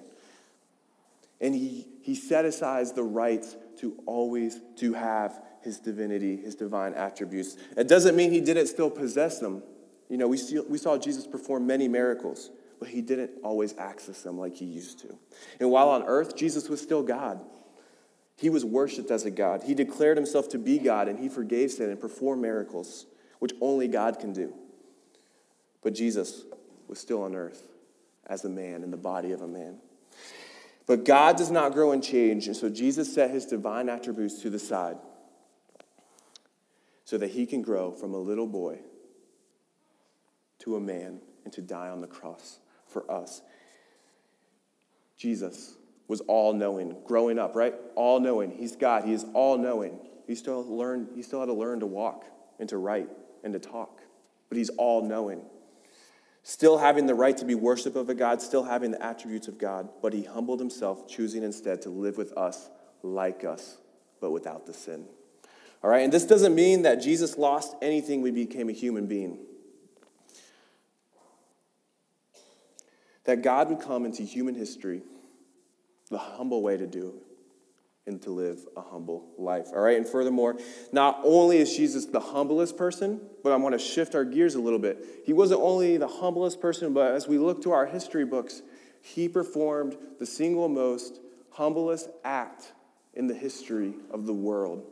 And 1.40 1.54
he, 1.54 1.86
he 2.02 2.14
set 2.14 2.44
aside 2.44 2.86
the 2.94 3.02
rights 3.02 3.56
to 3.78 3.96
always 4.06 4.60
to 4.76 4.92
have 4.92 5.40
his 5.62 5.78
divinity, 5.78 6.36
his 6.36 6.54
divine 6.54 6.94
attributes. 6.94 7.56
It 7.76 7.88
doesn't 7.88 8.16
mean 8.16 8.30
he 8.30 8.40
didn't 8.40 8.66
still 8.66 8.90
possess 8.90 9.38
them. 9.38 9.62
You 10.10 10.16
know, 10.16 10.26
we, 10.26 10.36
see, 10.36 10.58
we 10.58 10.76
saw 10.76 10.98
Jesus 10.98 11.26
perform 11.26 11.66
many 11.66 11.86
miracles, 11.86 12.50
but 12.80 12.88
he 12.88 13.00
didn't 13.00 13.30
always 13.44 13.78
access 13.78 14.22
them 14.22 14.38
like 14.38 14.56
he 14.56 14.64
used 14.64 14.98
to. 15.00 15.16
And 15.60 15.70
while 15.70 15.88
on 15.88 16.02
earth, 16.02 16.36
Jesus 16.36 16.68
was 16.68 16.82
still 16.82 17.04
God. 17.04 17.40
He 18.36 18.50
was 18.50 18.64
worshiped 18.64 19.12
as 19.12 19.24
a 19.24 19.30
God. 19.30 19.62
He 19.62 19.72
declared 19.72 20.16
himself 20.16 20.48
to 20.48 20.58
be 20.58 20.78
God, 20.78 21.06
and 21.06 21.18
he 21.18 21.28
forgave 21.28 21.70
sin 21.70 21.90
and 21.90 22.00
performed 22.00 22.42
miracles, 22.42 23.06
which 23.38 23.52
only 23.60 23.86
God 23.86 24.18
can 24.18 24.32
do. 24.32 24.52
But 25.80 25.94
Jesus 25.94 26.42
was 26.88 26.98
still 26.98 27.22
on 27.22 27.36
earth 27.36 27.62
as 28.26 28.44
a 28.44 28.48
man 28.48 28.82
in 28.82 28.90
the 28.90 28.96
body 28.96 29.30
of 29.30 29.42
a 29.42 29.48
man. 29.48 29.78
But 30.86 31.04
God 31.04 31.36
does 31.36 31.52
not 31.52 31.72
grow 31.72 31.92
and 31.92 32.02
change, 32.02 32.48
and 32.48 32.56
so 32.56 32.68
Jesus 32.68 33.14
set 33.14 33.30
his 33.30 33.46
divine 33.46 33.88
attributes 33.88 34.42
to 34.42 34.50
the 34.50 34.58
side 34.58 34.96
so 37.04 37.16
that 37.16 37.30
he 37.30 37.46
can 37.46 37.62
grow 37.62 37.92
from 37.92 38.12
a 38.12 38.18
little 38.18 38.48
boy 38.48 38.80
to 40.60 40.76
a 40.76 40.80
man 40.80 41.20
and 41.44 41.52
to 41.54 41.62
die 41.62 41.88
on 41.88 42.00
the 42.00 42.06
cross 42.06 42.58
for 42.86 43.10
us. 43.10 43.42
Jesus 45.16 45.76
was 46.08 46.20
all 46.22 46.52
knowing, 46.52 46.96
growing 47.06 47.38
up, 47.38 47.54
right? 47.54 47.74
All 47.94 48.20
knowing. 48.20 48.50
He's 48.50 48.74
God. 48.74 49.04
He 49.04 49.12
is 49.12 49.24
all 49.34 49.58
knowing. 49.58 49.98
He 50.26 50.34
still 50.34 50.64
learned, 50.64 51.08
he 51.14 51.22
still 51.22 51.40
had 51.40 51.46
to 51.46 51.52
learn 51.52 51.80
to 51.80 51.86
walk 51.86 52.24
and 52.58 52.68
to 52.68 52.78
write 52.78 53.08
and 53.44 53.52
to 53.52 53.58
talk. 53.58 54.00
But 54.48 54.58
he's 54.58 54.70
all 54.70 55.02
knowing. 55.06 55.42
Still 56.42 56.78
having 56.78 57.06
the 57.06 57.14
right 57.14 57.36
to 57.36 57.44
be 57.44 57.54
worship 57.54 57.96
of 57.96 58.08
a 58.08 58.14
God, 58.14 58.40
still 58.40 58.64
having 58.64 58.90
the 58.90 59.02
attributes 59.02 59.46
of 59.46 59.58
God, 59.58 59.88
but 60.00 60.12
he 60.12 60.22
humbled 60.22 60.58
himself, 60.58 61.06
choosing 61.06 61.42
instead 61.42 61.82
to 61.82 61.90
live 61.90 62.16
with 62.16 62.36
us 62.36 62.70
like 63.02 63.44
us, 63.44 63.76
but 64.20 64.30
without 64.30 64.66
the 64.66 64.72
sin. 64.72 65.04
All 65.82 65.90
right, 65.90 66.02
and 66.02 66.12
this 66.12 66.24
doesn't 66.24 66.54
mean 66.54 66.82
that 66.82 66.96
Jesus 66.96 67.38
lost 67.38 67.74
anything 67.80 68.22
we 68.22 68.30
became 68.30 68.68
a 68.68 68.72
human 68.72 69.06
being. 69.06 69.38
That 73.24 73.42
God 73.42 73.68
would 73.70 73.80
come 73.80 74.04
into 74.04 74.22
human 74.22 74.54
history 74.54 75.02
the 76.10 76.18
humble 76.18 76.62
way 76.62 76.76
to 76.76 76.86
do 76.86 77.20
and 78.06 78.20
to 78.22 78.30
live 78.30 78.66
a 78.76 78.80
humble 78.80 79.28
life. 79.38 79.68
All 79.72 79.80
right, 79.80 79.96
and 79.96 80.08
furthermore, 80.08 80.56
not 80.92 81.20
only 81.22 81.58
is 81.58 81.76
Jesus 81.76 82.06
the 82.06 82.20
humblest 82.20 82.76
person, 82.76 83.20
but 83.42 83.52
I 83.52 83.56
want 83.56 83.74
to 83.74 83.78
shift 83.78 84.14
our 84.14 84.24
gears 84.24 84.54
a 84.54 84.60
little 84.60 84.78
bit. 84.78 85.22
He 85.24 85.32
wasn't 85.32 85.60
only 85.60 85.96
the 85.96 86.08
humblest 86.08 86.60
person, 86.60 86.92
but 86.92 87.14
as 87.14 87.28
we 87.28 87.38
look 87.38 87.62
to 87.62 87.72
our 87.72 87.86
history 87.86 88.24
books, 88.24 88.62
he 89.02 89.28
performed 89.28 89.96
the 90.18 90.26
single 90.26 90.68
most 90.68 91.20
humblest 91.50 92.08
act 92.24 92.72
in 93.14 93.26
the 93.26 93.34
history 93.34 93.94
of 94.10 94.26
the 94.26 94.34
world. 94.34 94.84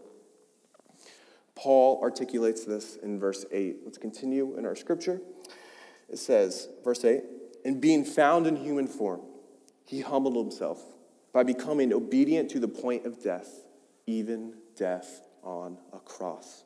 Paul 1.54 2.00
articulates 2.02 2.64
this 2.64 2.96
in 2.96 3.18
verse 3.18 3.44
8. 3.50 3.78
Let's 3.84 3.98
continue 3.98 4.56
in 4.56 4.64
our 4.64 4.76
scripture. 4.76 5.20
It 6.08 6.18
says, 6.18 6.68
verse 6.84 7.04
8, 7.04 7.22
and 7.68 7.82
being 7.82 8.02
found 8.02 8.46
in 8.46 8.56
human 8.56 8.86
form, 8.86 9.20
he 9.84 10.00
humbled 10.00 10.36
himself 10.36 10.82
by 11.34 11.42
becoming 11.42 11.92
obedient 11.92 12.50
to 12.52 12.58
the 12.58 12.66
point 12.66 13.04
of 13.04 13.22
death, 13.22 13.46
even 14.06 14.54
death 14.74 15.20
on 15.42 15.76
a 15.92 15.98
cross. 15.98 16.64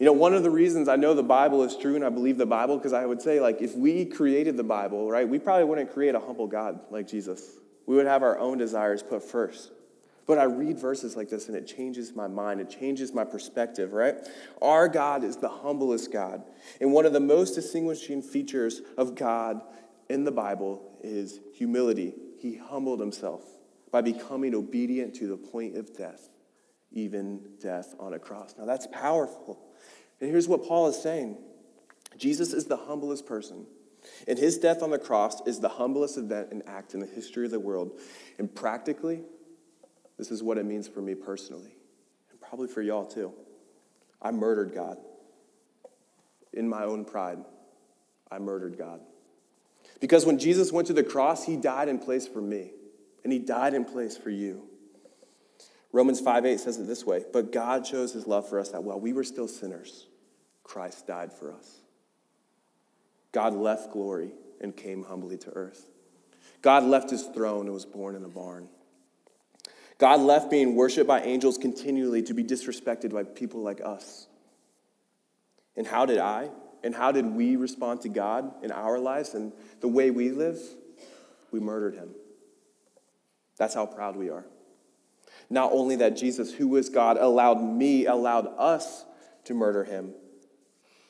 You 0.00 0.06
know, 0.06 0.12
one 0.12 0.34
of 0.34 0.42
the 0.42 0.50
reasons 0.50 0.88
I 0.88 0.96
know 0.96 1.14
the 1.14 1.22
Bible 1.22 1.62
is 1.62 1.76
true 1.76 1.94
and 1.94 2.04
I 2.04 2.08
believe 2.08 2.36
the 2.36 2.46
Bible, 2.46 2.78
because 2.78 2.92
I 2.92 3.06
would 3.06 3.22
say, 3.22 3.38
like, 3.38 3.62
if 3.62 3.76
we 3.76 4.06
created 4.06 4.56
the 4.56 4.64
Bible, 4.64 5.08
right, 5.08 5.28
we 5.28 5.38
probably 5.38 5.66
wouldn't 5.66 5.92
create 5.92 6.16
a 6.16 6.20
humble 6.20 6.48
God 6.48 6.80
like 6.90 7.06
Jesus. 7.06 7.48
We 7.86 7.94
would 7.94 8.06
have 8.06 8.24
our 8.24 8.40
own 8.40 8.58
desires 8.58 9.04
put 9.04 9.22
first. 9.22 9.70
But 10.30 10.38
I 10.38 10.44
read 10.44 10.78
verses 10.78 11.16
like 11.16 11.28
this 11.28 11.48
and 11.48 11.56
it 11.56 11.66
changes 11.66 12.14
my 12.14 12.28
mind. 12.28 12.60
It 12.60 12.70
changes 12.70 13.12
my 13.12 13.24
perspective, 13.24 13.92
right? 13.92 14.14
Our 14.62 14.86
God 14.86 15.24
is 15.24 15.34
the 15.34 15.48
humblest 15.48 16.12
God. 16.12 16.44
And 16.80 16.92
one 16.92 17.04
of 17.04 17.12
the 17.12 17.18
most 17.18 17.56
distinguishing 17.56 18.22
features 18.22 18.80
of 18.96 19.16
God 19.16 19.60
in 20.08 20.22
the 20.22 20.30
Bible 20.30 20.96
is 21.02 21.40
humility. 21.52 22.14
He 22.38 22.54
humbled 22.54 23.00
himself 23.00 23.42
by 23.90 24.02
becoming 24.02 24.54
obedient 24.54 25.16
to 25.16 25.26
the 25.26 25.36
point 25.36 25.76
of 25.76 25.96
death, 25.96 26.28
even 26.92 27.40
death 27.60 27.96
on 27.98 28.14
a 28.14 28.20
cross. 28.20 28.54
Now 28.56 28.66
that's 28.66 28.86
powerful. 28.86 29.58
And 30.20 30.30
here's 30.30 30.46
what 30.46 30.64
Paul 30.64 30.86
is 30.86 31.02
saying 31.02 31.38
Jesus 32.16 32.52
is 32.52 32.66
the 32.66 32.76
humblest 32.76 33.26
person. 33.26 33.66
And 34.28 34.38
his 34.38 34.58
death 34.58 34.80
on 34.80 34.90
the 34.90 34.98
cross 34.98 35.44
is 35.44 35.58
the 35.58 35.70
humblest 35.70 36.16
event 36.18 36.52
and 36.52 36.62
act 36.68 36.94
in 36.94 37.00
the 37.00 37.06
history 37.06 37.46
of 37.46 37.50
the 37.50 37.58
world. 37.58 37.98
And 38.38 38.54
practically, 38.54 39.24
this 40.20 40.30
is 40.30 40.42
what 40.42 40.58
it 40.58 40.66
means 40.66 40.86
for 40.86 41.00
me 41.00 41.14
personally, 41.14 41.74
and 42.30 42.38
probably 42.42 42.68
for 42.68 42.82
y'all 42.82 43.06
too. 43.06 43.32
I 44.20 44.30
murdered 44.32 44.74
God. 44.74 44.98
In 46.52 46.68
my 46.68 46.84
own 46.84 47.06
pride, 47.06 47.38
I 48.30 48.38
murdered 48.38 48.76
God. 48.76 49.00
Because 49.98 50.26
when 50.26 50.38
Jesus 50.38 50.72
went 50.72 50.88
to 50.88 50.92
the 50.92 51.02
cross, 51.02 51.46
he 51.46 51.56
died 51.56 51.88
in 51.88 51.98
place 51.98 52.28
for 52.28 52.42
me, 52.42 52.72
and 53.24 53.32
he 53.32 53.38
died 53.38 53.72
in 53.72 53.86
place 53.86 54.18
for 54.18 54.28
you. 54.28 54.68
Romans 55.90 56.20
5 56.20 56.44
8 56.44 56.60
says 56.60 56.76
it 56.76 56.86
this 56.86 57.06
way 57.06 57.24
But 57.32 57.50
God 57.50 57.86
shows 57.86 58.12
his 58.12 58.26
love 58.26 58.46
for 58.46 58.60
us 58.60 58.68
that 58.72 58.84
while 58.84 59.00
we 59.00 59.14
were 59.14 59.24
still 59.24 59.48
sinners, 59.48 60.06
Christ 60.64 61.06
died 61.06 61.32
for 61.32 61.50
us. 61.50 61.78
God 63.32 63.54
left 63.54 63.90
glory 63.90 64.32
and 64.60 64.76
came 64.76 65.02
humbly 65.02 65.38
to 65.38 65.50
earth. 65.52 65.86
God 66.60 66.84
left 66.84 67.08
his 67.08 67.24
throne 67.24 67.64
and 67.64 67.72
was 67.72 67.86
born 67.86 68.16
in 68.16 68.24
a 68.24 68.28
barn. 68.28 68.68
God 70.00 70.20
left 70.20 70.50
being 70.50 70.74
worshiped 70.76 71.06
by 71.06 71.20
angels 71.20 71.58
continually 71.58 72.22
to 72.22 72.32
be 72.32 72.42
disrespected 72.42 73.12
by 73.12 73.22
people 73.22 73.60
like 73.60 73.82
us. 73.84 74.26
And 75.76 75.86
how 75.86 76.06
did 76.06 76.18
I 76.18 76.48
and 76.82 76.94
how 76.94 77.12
did 77.12 77.26
we 77.26 77.56
respond 77.56 78.00
to 78.00 78.08
God 78.08 78.64
in 78.64 78.72
our 78.72 78.98
lives 78.98 79.34
and 79.34 79.52
the 79.80 79.88
way 79.88 80.10
we 80.10 80.30
live? 80.30 80.58
We 81.52 81.60
murdered 81.60 81.94
him. 81.94 82.14
That's 83.58 83.74
how 83.74 83.84
proud 83.84 84.16
we 84.16 84.30
are. 84.30 84.46
Not 85.50 85.72
only 85.72 85.96
that 85.96 86.16
Jesus, 86.16 86.54
who 86.54 86.74
is 86.76 86.88
God, 86.88 87.18
allowed 87.18 87.62
me, 87.62 88.06
allowed 88.06 88.46
us 88.56 89.04
to 89.44 89.54
murder 89.54 89.84
him. 89.84 90.14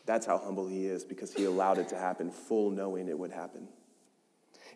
That's 0.04 0.26
how 0.26 0.38
humble 0.38 0.66
he 0.66 0.86
is 0.86 1.04
because 1.04 1.32
he 1.32 1.44
allowed 1.44 1.78
it 1.78 1.90
to 1.90 1.96
happen, 1.96 2.32
full 2.32 2.70
knowing 2.70 3.08
it 3.08 3.16
would 3.16 3.30
happen. 3.30 3.68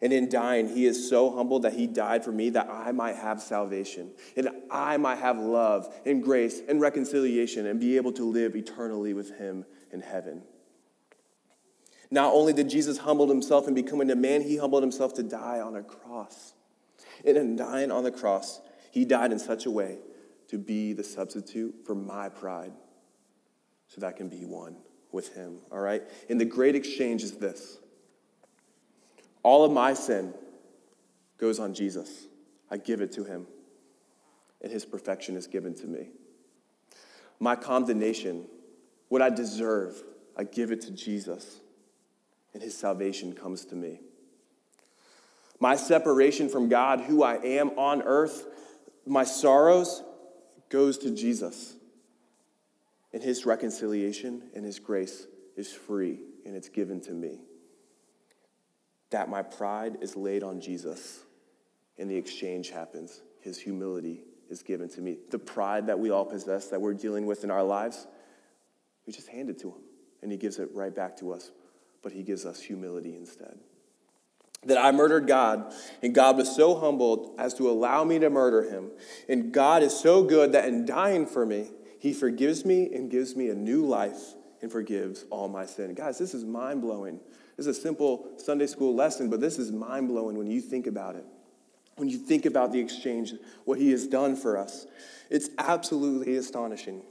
And 0.04 0.12
in 0.12 0.28
dying, 0.28 0.68
he 0.68 0.84
is 0.84 1.08
so 1.08 1.34
humble 1.34 1.60
that 1.60 1.72
he 1.72 1.86
died 1.86 2.26
for 2.26 2.30
me 2.30 2.50
that 2.50 2.68
I 2.68 2.92
might 2.92 3.16
have 3.16 3.40
salvation 3.40 4.10
and 4.36 4.50
I 4.70 4.98
might 4.98 5.16
have 5.16 5.38
love 5.38 5.90
and 6.04 6.22
grace 6.22 6.60
and 6.68 6.78
reconciliation 6.78 7.64
and 7.64 7.80
be 7.80 7.96
able 7.96 8.12
to 8.12 8.30
live 8.30 8.54
eternally 8.54 9.14
with 9.14 9.38
him 9.38 9.64
in 9.90 10.02
heaven. 10.02 10.42
Not 12.10 12.34
only 12.34 12.52
did 12.52 12.68
Jesus 12.68 12.98
humble 12.98 13.28
himself 13.28 13.66
in 13.66 13.72
becoming 13.72 14.10
a 14.10 14.14
man, 14.14 14.42
he 14.42 14.58
humbled 14.58 14.82
himself 14.82 15.14
to 15.14 15.22
die 15.22 15.60
on 15.60 15.74
a 15.74 15.82
cross. 15.82 16.52
And 17.24 17.38
in 17.38 17.56
dying 17.56 17.90
on 17.90 18.04
the 18.04 18.12
cross, 18.12 18.60
he 18.90 19.06
died 19.06 19.32
in 19.32 19.38
such 19.38 19.64
a 19.64 19.70
way 19.70 19.96
to 20.48 20.58
be 20.58 20.92
the 20.92 21.02
substitute 21.02 21.76
for 21.86 21.94
my 21.94 22.28
pride 22.28 22.72
so 23.88 24.02
that 24.02 24.08
I 24.08 24.12
can 24.12 24.28
be 24.28 24.44
one 24.44 24.76
with 25.12 25.34
him. 25.34 25.60
All 25.72 25.80
right? 25.80 26.02
And 26.28 26.38
the 26.38 26.44
great 26.44 26.74
exchange 26.74 27.22
is 27.22 27.38
this 27.38 27.78
all 29.44 29.64
of 29.64 29.70
my 29.70 29.94
sin 29.94 30.34
goes 31.38 31.60
on 31.60 31.74
Jesus. 31.74 32.26
I 32.70 32.78
give 32.78 33.00
it 33.00 33.12
to 33.12 33.24
him, 33.24 33.46
and 34.60 34.72
his 34.72 34.84
perfection 34.84 35.36
is 35.36 35.46
given 35.46 35.74
to 35.74 35.86
me. 35.86 36.08
My 37.38 37.54
condemnation, 37.54 38.46
what 39.08 39.22
I 39.22 39.30
deserve, 39.30 40.02
I 40.36 40.44
give 40.44 40.72
it 40.72 40.80
to 40.82 40.90
Jesus, 40.90 41.60
and 42.54 42.62
his 42.62 42.76
salvation 42.76 43.34
comes 43.34 43.66
to 43.66 43.76
me. 43.76 44.00
My 45.60 45.76
separation 45.76 46.48
from 46.48 46.68
God, 46.68 47.02
who 47.02 47.22
I 47.22 47.36
am 47.36 47.70
on 47.78 48.02
earth, 48.02 48.46
my 49.06 49.24
sorrows, 49.24 50.02
goes 50.70 50.98
to 50.98 51.14
Jesus. 51.14 51.76
And 53.12 53.22
his 53.22 53.46
reconciliation 53.46 54.42
and 54.54 54.64
his 54.64 54.80
grace 54.80 55.26
is 55.56 55.72
free, 55.72 56.18
and 56.44 56.56
it's 56.56 56.68
given 56.68 57.00
to 57.02 57.12
me 57.12 57.40
that 59.14 59.28
my 59.28 59.42
pride 59.42 59.96
is 60.00 60.16
laid 60.16 60.42
on 60.42 60.60
Jesus 60.60 61.20
and 61.98 62.10
the 62.10 62.16
exchange 62.16 62.70
happens. 62.70 63.22
His 63.42 63.60
humility 63.60 64.24
is 64.50 64.64
given 64.64 64.88
to 64.88 65.00
me. 65.00 65.18
The 65.30 65.38
pride 65.38 65.86
that 65.86 66.00
we 66.00 66.10
all 66.10 66.24
possess, 66.24 66.66
that 66.70 66.80
we're 66.80 66.94
dealing 66.94 67.24
with 67.24 67.44
in 67.44 67.50
our 67.52 67.62
lives, 67.62 68.08
we 69.06 69.12
just 69.12 69.28
hand 69.28 69.50
it 69.50 69.60
to 69.60 69.68
him 69.68 69.82
and 70.20 70.32
he 70.32 70.36
gives 70.36 70.58
it 70.58 70.68
right 70.74 70.92
back 70.92 71.16
to 71.18 71.32
us. 71.32 71.52
But 72.02 72.10
he 72.10 72.24
gives 72.24 72.44
us 72.44 72.60
humility 72.60 73.14
instead. 73.14 73.56
That 74.64 74.78
I 74.78 74.90
murdered 74.90 75.28
God, 75.28 75.72
and 76.02 76.12
God 76.12 76.36
was 76.36 76.52
so 76.54 76.74
humbled 76.74 77.36
as 77.38 77.54
to 77.54 77.70
allow 77.70 78.02
me 78.02 78.18
to 78.18 78.30
murder 78.30 78.68
him. 78.68 78.90
And 79.28 79.52
God 79.52 79.84
is 79.84 79.96
so 79.96 80.24
good 80.24 80.52
that 80.52 80.66
in 80.66 80.86
dying 80.86 81.26
for 81.26 81.46
me, 81.46 81.70
he 82.00 82.12
forgives 82.12 82.64
me 82.64 82.92
and 82.92 83.12
gives 83.12 83.36
me 83.36 83.48
a 83.48 83.54
new 83.54 83.86
life 83.86 84.34
and 84.60 84.72
forgives 84.72 85.24
all 85.30 85.48
my 85.48 85.66
sin. 85.66 85.94
Guys, 85.94 86.18
this 86.18 86.34
is 86.34 86.44
mind 86.44 86.82
blowing. 86.82 87.20
This 87.56 87.66
is 87.66 87.78
a 87.78 87.80
simple 87.80 88.28
Sunday 88.36 88.66
school 88.66 88.94
lesson, 88.94 89.30
but 89.30 89.40
this 89.40 89.58
is 89.58 89.70
mind 89.70 90.08
blowing 90.08 90.36
when 90.36 90.50
you 90.50 90.60
think 90.60 90.86
about 90.86 91.16
it. 91.16 91.24
When 91.96 92.08
you 92.08 92.18
think 92.18 92.44
about 92.44 92.72
the 92.72 92.80
exchange, 92.80 93.34
what 93.64 93.78
he 93.78 93.92
has 93.92 94.06
done 94.08 94.34
for 94.34 94.58
us, 94.58 94.86
it's 95.30 95.48
absolutely 95.58 96.36
astonishing. 96.36 97.02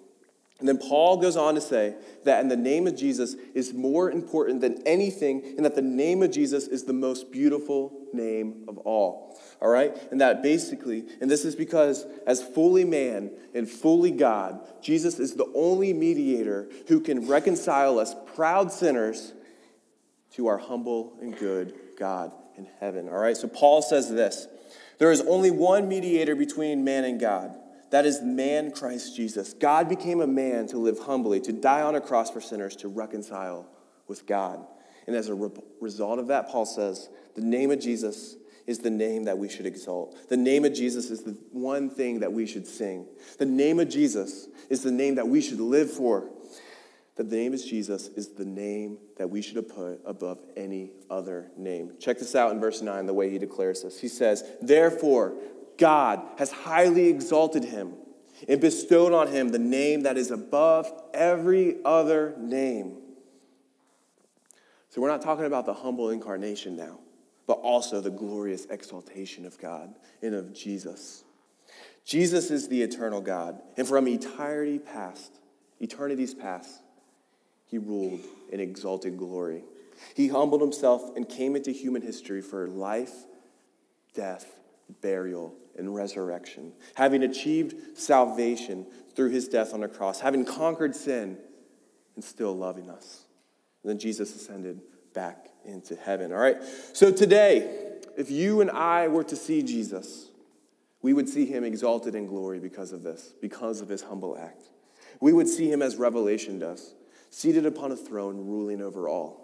And 0.59 0.67
then 0.67 0.77
Paul 0.77 1.17
goes 1.17 1.35
on 1.35 1.55
to 1.55 1.61
say 1.61 1.95
that 2.25 2.41
in 2.41 2.47
the 2.47 2.55
name 2.55 2.87
of 2.87 2.95
Jesus 2.95 3.35
is 3.53 3.73
more 3.73 4.11
important 4.11 4.61
than 4.61 4.81
anything, 4.85 5.43
and 5.57 5.65
that 5.65 5.75
the 5.75 5.81
name 5.81 6.21
of 6.21 6.31
Jesus 6.31 6.67
is 6.67 6.83
the 6.83 6.93
most 6.93 7.31
beautiful 7.31 7.91
name 8.13 8.65
of 8.67 8.77
all. 8.79 9.37
All 9.61 9.69
right? 9.69 9.93
And 10.11 10.21
that 10.21 10.43
basically, 10.43 11.05
and 11.19 11.29
this 11.29 11.43
is 11.43 11.55
because 11.55 12.05
as 12.27 12.43
fully 12.43 12.85
man 12.85 13.31
and 13.53 13.69
fully 13.69 14.11
God, 14.11 14.61
Jesus 14.81 15.19
is 15.19 15.33
the 15.33 15.51
only 15.55 15.91
mediator 15.91 16.69
who 16.87 16.99
can 16.99 17.27
reconcile 17.27 17.99
us 17.99 18.15
proud 18.35 18.71
sinners 18.71 19.33
to 20.33 20.47
our 20.47 20.57
humble 20.57 21.17
and 21.21 21.37
good 21.37 21.73
God 21.97 22.31
in 22.57 22.67
heaven. 22.79 23.07
All 23.07 23.17
right, 23.17 23.37
so 23.37 23.47
Paul 23.47 23.81
says 23.81 24.09
this 24.09 24.47
There 24.97 25.11
is 25.11 25.21
only 25.21 25.51
one 25.51 25.87
mediator 25.87 26.35
between 26.35 26.83
man 26.83 27.03
and 27.03 27.19
God. 27.19 27.57
That 27.91 28.07
is 28.07 28.21
man, 28.23 28.71
Christ 28.71 29.15
Jesus. 29.15 29.53
God 29.53 29.87
became 29.87 30.19
a 30.19 30.27
man 30.27 30.65
to 30.67 30.77
live 30.79 30.97
humbly, 30.97 31.39
to 31.41 31.53
die 31.53 31.83
on 31.83 31.93
a 31.93 32.01
cross 32.01 32.31
for 32.31 32.41
sinners, 32.41 32.75
to 32.77 32.87
reconcile 32.87 33.67
with 34.07 34.25
God. 34.25 34.65
And 35.05 35.15
as 35.15 35.29
a 35.29 35.35
re- 35.35 35.51
result 35.79 36.17
of 36.17 36.27
that, 36.27 36.49
Paul 36.49 36.65
says, 36.65 37.09
the 37.35 37.41
name 37.41 37.69
of 37.69 37.79
Jesus 37.79 38.35
is 38.65 38.79
the 38.79 38.89
name 38.89 39.25
that 39.25 39.37
we 39.37 39.47
should 39.47 39.67
exalt. 39.67 40.27
The 40.29 40.37
name 40.37 40.65
of 40.65 40.73
Jesus 40.73 41.11
is 41.11 41.21
the 41.21 41.37
one 41.51 41.89
thing 41.89 42.21
that 42.21 42.33
we 42.33 42.47
should 42.47 42.65
sing. 42.65 43.05
The 43.37 43.45
name 43.45 43.79
of 43.79 43.89
Jesus 43.89 44.47
is 44.69 44.81
the 44.81 44.91
name 44.91 45.15
that 45.15 45.27
we 45.27 45.41
should 45.41 45.59
live 45.59 45.91
for 45.91 46.31
that 47.15 47.29
the 47.29 47.35
name 47.35 47.53
of 47.53 47.63
Jesus 47.63 48.07
is 48.09 48.29
the 48.29 48.45
name 48.45 48.97
that 49.17 49.29
we 49.29 49.41
should 49.41 49.55
have 49.55 49.69
put 49.69 50.01
above 50.05 50.39
any 50.57 50.91
other 51.09 51.51
name. 51.55 51.93
Check 51.99 52.19
this 52.19 52.35
out 52.35 52.51
in 52.51 52.59
verse 52.59 52.81
9, 52.81 53.05
the 53.05 53.13
way 53.13 53.29
he 53.29 53.37
declares 53.37 53.83
this. 53.83 53.99
He 53.99 54.07
says, 54.07 54.43
Therefore, 54.61 55.33
God 55.77 56.21
has 56.37 56.51
highly 56.51 57.09
exalted 57.09 57.63
him 57.63 57.93
and 58.47 58.59
bestowed 58.59 59.13
on 59.13 59.27
him 59.27 59.49
the 59.49 59.59
name 59.59 60.03
that 60.03 60.17
is 60.17 60.31
above 60.31 60.91
every 61.13 61.77
other 61.85 62.33
name. 62.37 62.97
So 64.89 65.01
we're 65.01 65.09
not 65.09 65.21
talking 65.21 65.45
about 65.45 65.65
the 65.65 65.73
humble 65.73 66.09
incarnation 66.09 66.75
now, 66.75 66.99
but 67.47 67.53
also 67.53 67.99
the 67.99 68.11
glorious 68.11 68.65
exaltation 68.65 69.45
of 69.45 69.57
God 69.59 69.95
and 70.21 70.35
of 70.35 70.53
Jesus. 70.53 71.23
Jesus 72.05 72.51
is 72.51 72.67
the 72.67 72.81
eternal 72.81 73.21
God, 73.21 73.59
and 73.77 73.87
from 73.87 74.07
eternity 74.07 74.77
past, 74.77 75.39
eternity's 75.81 76.33
past, 76.33 76.82
he 77.73 77.79
ruled 77.79 78.19
in 78.51 78.59
exalted 78.59 79.17
glory. 79.17 79.63
He 80.13 80.27
humbled 80.27 80.61
himself 80.61 81.09
and 81.15 81.27
came 81.27 81.55
into 81.55 81.71
human 81.71 82.03
history 82.03 82.39
for 82.39 82.67
life, 82.67 83.25
death, 84.13 84.45
burial, 85.01 85.55
and 85.75 85.95
resurrection, 85.95 86.73
having 86.93 87.23
achieved 87.23 87.97
salvation 87.97 88.85
through 89.15 89.31
his 89.31 89.47
death 89.47 89.73
on 89.73 89.79
the 89.79 89.87
cross, 89.87 90.19
having 90.19 90.45
conquered 90.45 90.95
sin, 90.95 91.39
and 92.13 92.23
still 92.23 92.55
loving 92.55 92.91
us. 92.91 93.23
And 93.81 93.89
then 93.89 93.97
Jesus 93.97 94.35
ascended 94.35 94.79
back 95.15 95.47
into 95.65 95.95
heaven. 95.95 96.31
All 96.31 96.37
right? 96.37 96.57
So 96.93 97.11
today, 97.11 97.95
if 98.15 98.29
you 98.29 98.61
and 98.61 98.69
I 98.69 99.07
were 99.07 99.23
to 99.23 99.35
see 99.35 99.63
Jesus, 99.63 100.29
we 101.01 101.11
would 101.11 101.27
see 101.27 101.47
him 101.47 101.63
exalted 101.63 102.13
in 102.13 102.27
glory 102.27 102.59
because 102.59 102.91
of 102.91 103.01
this, 103.01 103.33
because 103.41 103.81
of 103.81 103.89
his 103.89 104.03
humble 104.03 104.37
act. 104.37 104.69
We 105.19 105.33
would 105.33 105.49
see 105.49 105.71
him 105.71 105.81
as 105.81 105.95
Revelation 105.95 106.59
does 106.59 106.93
seated 107.33 107.65
upon 107.65 107.91
a 107.91 107.95
throne, 107.95 108.37
ruling 108.45 108.79
over 108.79 109.09
all. 109.09 109.41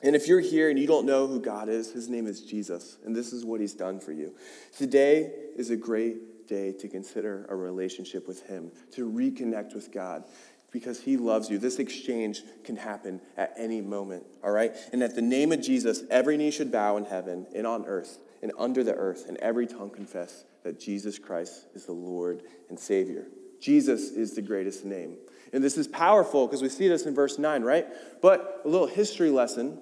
And 0.00 0.14
if 0.14 0.28
you're 0.28 0.38
here 0.38 0.70
and 0.70 0.78
you 0.78 0.86
don't 0.86 1.04
know 1.04 1.26
who 1.26 1.40
God 1.40 1.68
is, 1.68 1.90
his 1.90 2.08
name 2.08 2.28
is 2.28 2.42
Jesus, 2.42 2.96
and 3.04 3.14
this 3.14 3.32
is 3.32 3.44
what 3.44 3.60
he's 3.60 3.74
done 3.74 3.98
for 3.98 4.12
you. 4.12 4.36
Today 4.76 5.32
is 5.56 5.70
a 5.70 5.76
great 5.76 6.46
day 6.46 6.72
to 6.74 6.88
consider 6.88 7.44
a 7.48 7.56
relationship 7.56 8.28
with 8.28 8.46
him, 8.46 8.70
to 8.92 9.10
reconnect 9.10 9.74
with 9.74 9.92
God, 9.92 10.22
because 10.70 11.00
he 11.00 11.16
loves 11.16 11.50
you. 11.50 11.58
This 11.58 11.80
exchange 11.80 12.42
can 12.62 12.76
happen 12.76 13.20
at 13.36 13.52
any 13.56 13.80
moment, 13.80 14.24
all 14.44 14.52
right? 14.52 14.76
And 14.92 15.02
at 15.02 15.16
the 15.16 15.22
name 15.22 15.50
of 15.50 15.60
Jesus, 15.60 16.04
every 16.10 16.36
knee 16.36 16.52
should 16.52 16.70
bow 16.70 16.98
in 16.98 17.04
heaven 17.04 17.48
and 17.52 17.66
on 17.66 17.84
earth 17.84 18.18
and 18.42 18.52
under 18.56 18.84
the 18.84 18.94
earth, 18.94 19.24
and 19.26 19.36
every 19.38 19.66
tongue 19.66 19.90
confess 19.90 20.44
that 20.62 20.78
Jesus 20.78 21.18
Christ 21.18 21.66
is 21.74 21.86
the 21.86 21.92
Lord 21.92 22.42
and 22.68 22.78
Savior. 22.78 23.26
Jesus 23.60 24.10
is 24.10 24.34
the 24.34 24.42
greatest 24.42 24.84
name. 24.84 25.16
And 25.52 25.64
this 25.64 25.78
is 25.78 25.88
powerful 25.88 26.46
because 26.46 26.62
we 26.62 26.68
see 26.68 26.88
this 26.88 27.06
in 27.06 27.14
verse 27.14 27.38
9, 27.38 27.62
right? 27.62 27.86
But 28.20 28.62
a 28.64 28.68
little 28.68 28.86
history 28.86 29.30
lesson. 29.30 29.78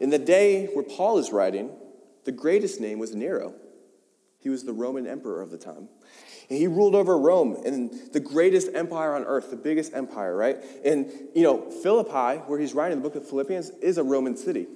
In 0.00 0.10
the 0.10 0.18
day 0.18 0.66
where 0.66 0.84
Paul 0.84 1.18
is 1.18 1.32
writing, 1.32 1.70
the 2.24 2.32
greatest 2.32 2.80
name 2.80 2.98
was 2.98 3.14
Nero. 3.14 3.54
He 4.38 4.48
was 4.48 4.64
the 4.64 4.72
Roman 4.72 5.06
emperor 5.06 5.42
of 5.42 5.50
the 5.50 5.58
time. 5.58 5.88
And 6.48 6.58
he 6.58 6.66
ruled 6.66 6.94
over 6.94 7.18
Rome 7.18 7.56
and 7.64 7.90
the 8.12 8.20
greatest 8.20 8.70
empire 8.74 9.14
on 9.14 9.24
earth, 9.24 9.50
the 9.50 9.56
biggest 9.56 9.92
empire, 9.92 10.34
right? 10.34 10.56
And, 10.84 11.10
you 11.34 11.42
know, 11.42 11.70
Philippi, 11.70 12.40
where 12.46 12.58
he's 12.58 12.74
writing 12.74 12.98
the 12.98 13.02
book 13.02 13.16
of 13.16 13.28
Philippians, 13.28 13.70
is 13.82 13.98
a 13.98 14.02
Roman 14.02 14.36
city. 14.36 14.66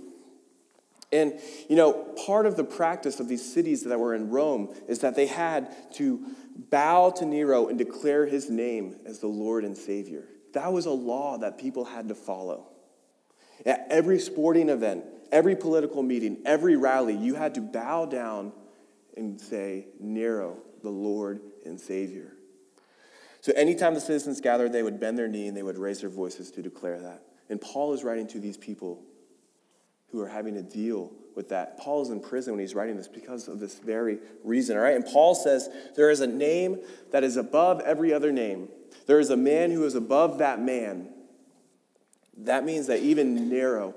And, 1.12 1.38
you 1.68 1.76
know, 1.76 1.92
part 2.26 2.46
of 2.46 2.56
the 2.56 2.64
practice 2.64 3.20
of 3.20 3.28
these 3.28 3.52
cities 3.52 3.84
that 3.84 3.98
were 3.98 4.14
in 4.14 4.30
Rome 4.30 4.74
is 4.88 5.00
that 5.00 5.14
they 5.14 5.26
had 5.26 5.74
to 5.94 6.24
bow 6.70 7.10
to 7.10 7.26
Nero 7.26 7.68
and 7.68 7.76
declare 7.76 8.24
his 8.24 8.48
name 8.48 8.96
as 9.04 9.18
the 9.18 9.26
Lord 9.26 9.64
and 9.64 9.76
Savior. 9.76 10.24
That 10.54 10.72
was 10.72 10.86
a 10.86 10.90
law 10.90 11.38
that 11.38 11.58
people 11.58 11.84
had 11.84 12.08
to 12.08 12.14
follow. 12.14 12.68
At 13.66 13.86
every 13.90 14.18
sporting 14.18 14.70
event, 14.70 15.04
every 15.30 15.54
political 15.54 16.02
meeting, 16.02 16.38
every 16.46 16.76
rally, 16.76 17.14
you 17.14 17.34
had 17.34 17.54
to 17.54 17.60
bow 17.60 18.06
down 18.06 18.52
and 19.16 19.40
say, 19.40 19.88
Nero, 20.00 20.58
the 20.82 20.90
Lord 20.90 21.40
and 21.66 21.78
Savior. 21.78 22.32
So 23.42 23.52
anytime 23.54 23.94
the 23.94 24.00
citizens 24.00 24.40
gathered, 24.40 24.72
they 24.72 24.82
would 24.82 24.98
bend 24.98 25.18
their 25.18 25.28
knee 25.28 25.48
and 25.48 25.56
they 25.56 25.62
would 25.62 25.78
raise 25.78 26.00
their 26.00 26.10
voices 26.10 26.50
to 26.52 26.62
declare 26.62 27.00
that. 27.00 27.22
And 27.50 27.60
Paul 27.60 27.92
is 27.92 28.02
writing 28.02 28.26
to 28.28 28.40
these 28.40 28.56
people 28.56 29.02
who 30.12 30.20
are 30.20 30.28
having 30.28 30.54
to 30.54 30.62
deal 30.62 31.10
with 31.34 31.48
that. 31.48 31.78
Paul 31.78 32.02
is 32.02 32.10
in 32.10 32.20
prison 32.20 32.52
when 32.52 32.60
he's 32.60 32.74
writing 32.74 32.96
this 32.96 33.08
because 33.08 33.48
of 33.48 33.58
this 33.58 33.78
very 33.78 34.18
reason, 34.44 34.76
all 34.76 34.82
right? 34.82 34.94
And 34.94 35.04
Paul 35.04 35.34
says, 35.34 35.68
There 35.96 36.10
is 36.10 36.20
a 36.20 36.26
name 36.26 36.78
that 37.10 37.24
is 37.24 37.36
above 37.36 37.80
every 37.80 38.12
other 38.12 38.30
name. 38.30 38.68
There 39.06 39.18
is 39.18 39.30
a 39.30 39.36
man 39.36 39.70
who 39.70 39.84
is 39.84 39.94
above 39.94 40.38
that 40.38 40.60
man. 40.60 41.08
That 42.36 42.64
means 42.64 42.86
that 42.86 43.00
even 43.00 43.48
Nero, 43.48 43.94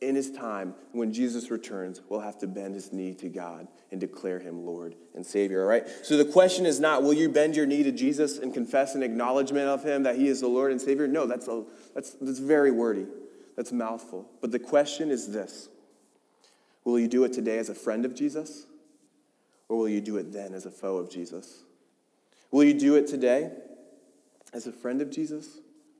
in 0.00 0.14
his 0.14 0.30
time, 0.30 0.74
when 0.92 1.12
Jesus 1.12 1.50
returns, 1.50 2.00
will 2.08 2.20
have 2.20 2.38
to 2.38 2.46
bend 2.46 2.74
his 2.74 2.92
knee 2.92 3.14
to 3.14 3.28
God 3.28 3.68
and 3.90 4.00
declare 4.00 4.38
him 4.38 4.66
Lord 4.66 4.94
and 5.14 5.24
Savior, 5.24 5.62
all 5.62 5.68
right? 5.68 5.86
So 6.02 6.16
the 6.16 6.24
question 6.24 6.66
is 6.66 6.80
not, 6.80 7.02
will 7.02 7.14
you 7.14 7.28
bend 7.28 7.56
your 7.56 7.66
knee 7.66 7.82
to 7.82 7.92
Jesus 7.92 8.38
and 8.38 8.52
confess 8.52 8.94
an 8.94 9.02
acknowledgement 9.02 9.68
of 9.68 9.82
him 9.82 10.02
that 10.02 10.16
he 10.16 10.28
is 10.28 10.40
the 10.40 10.48
Lord 10.48 10.72
and 10.72 10.80
Savior? 10.80 11.08
No, 11.08 11.26
that's, 11.26 11.48
a, 11.48 11.64
that's, 11.94 12.12
that's 12.20 12.38
very 12.38 12.70
wordy. 12.70 13.06
That's 13.56 13.72
mouthful. 13.72 14.30
But 14.40 14.52
the 14.52 14.58
question 14.58 15.10
is 15.10 15.32
this 15.32 15.68
Will 16.84 17.00
you 17.00 17.08
do 17.08 17.24
it 17.24 17.32
today 17.32 17.58
as 17.58 17.68
a 17.68 17.74
friend 17.74 18.04
of 18.04 18.14
Jesus? 18.14 18.66
Or 19.68 19.78
will 19.78 19.88
you 19.88 20.00
do 20.00 20.16
it 20.18 20.32
then 20.32 20.54
as 20.54 20.64
a 20.64 20.70
foe 20.70 20.96
of 20.98 21.10
Jesus? 21.10 21.64
Will 22.52 22.62
you 22.62 22.74
do 22.74 22.94
it 22.94 23.08
today 23.08 23.50
as 24.52 24.68
a 24.68 24.72
friend 24.72 25.02
of 25.02 25.10
Jesus? 25.10 25.58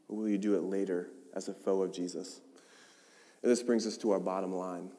Or 0.09 0.19
will 0.19 0.29
you 0.29 0.39
do 0.39 0.55
it 0.55 0.63
later 0.63 1.09
as 1.35 1.49
a 1.49 1.55
foe 1.55 1.83
of 1.83 1.93
Jesus? 1.93 2.41
And 3.43 3.51
this 3.51 3.63
brings 3.63 3.87
us 3.87 3.97
to 3.99 4.13
our 4.13 4.21
bottom 4.21 4.55
line. 4.55 4.91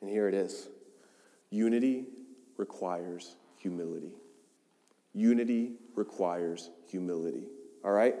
And 0.00 0.10
here 0.10 0.28
it 0.28 0.34
is 0.34 0.68
unity 1.50 2.06
requires 2.56 3.36
humility. 3.58 4.12
Unity 5.14 5.74
requires 5.94 6.70
humility. 6.88 7.44
All 7.84 7.92
right? 7.92 8.16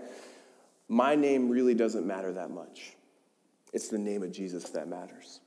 My 0.92 1.14
name 1.14 1.48
really 1.48 1.72
doesn't 1.72 2.06
matter 2.06 2.34
that 2.34 2.50
much. 2.50 2.96
It's 3.72 3.88
the 3.88 3.96
name 3.96 4.22
of 4.22 4.30
Jesus 4.30 4.64
that 4.72 4.88
matters. 4.88 5.40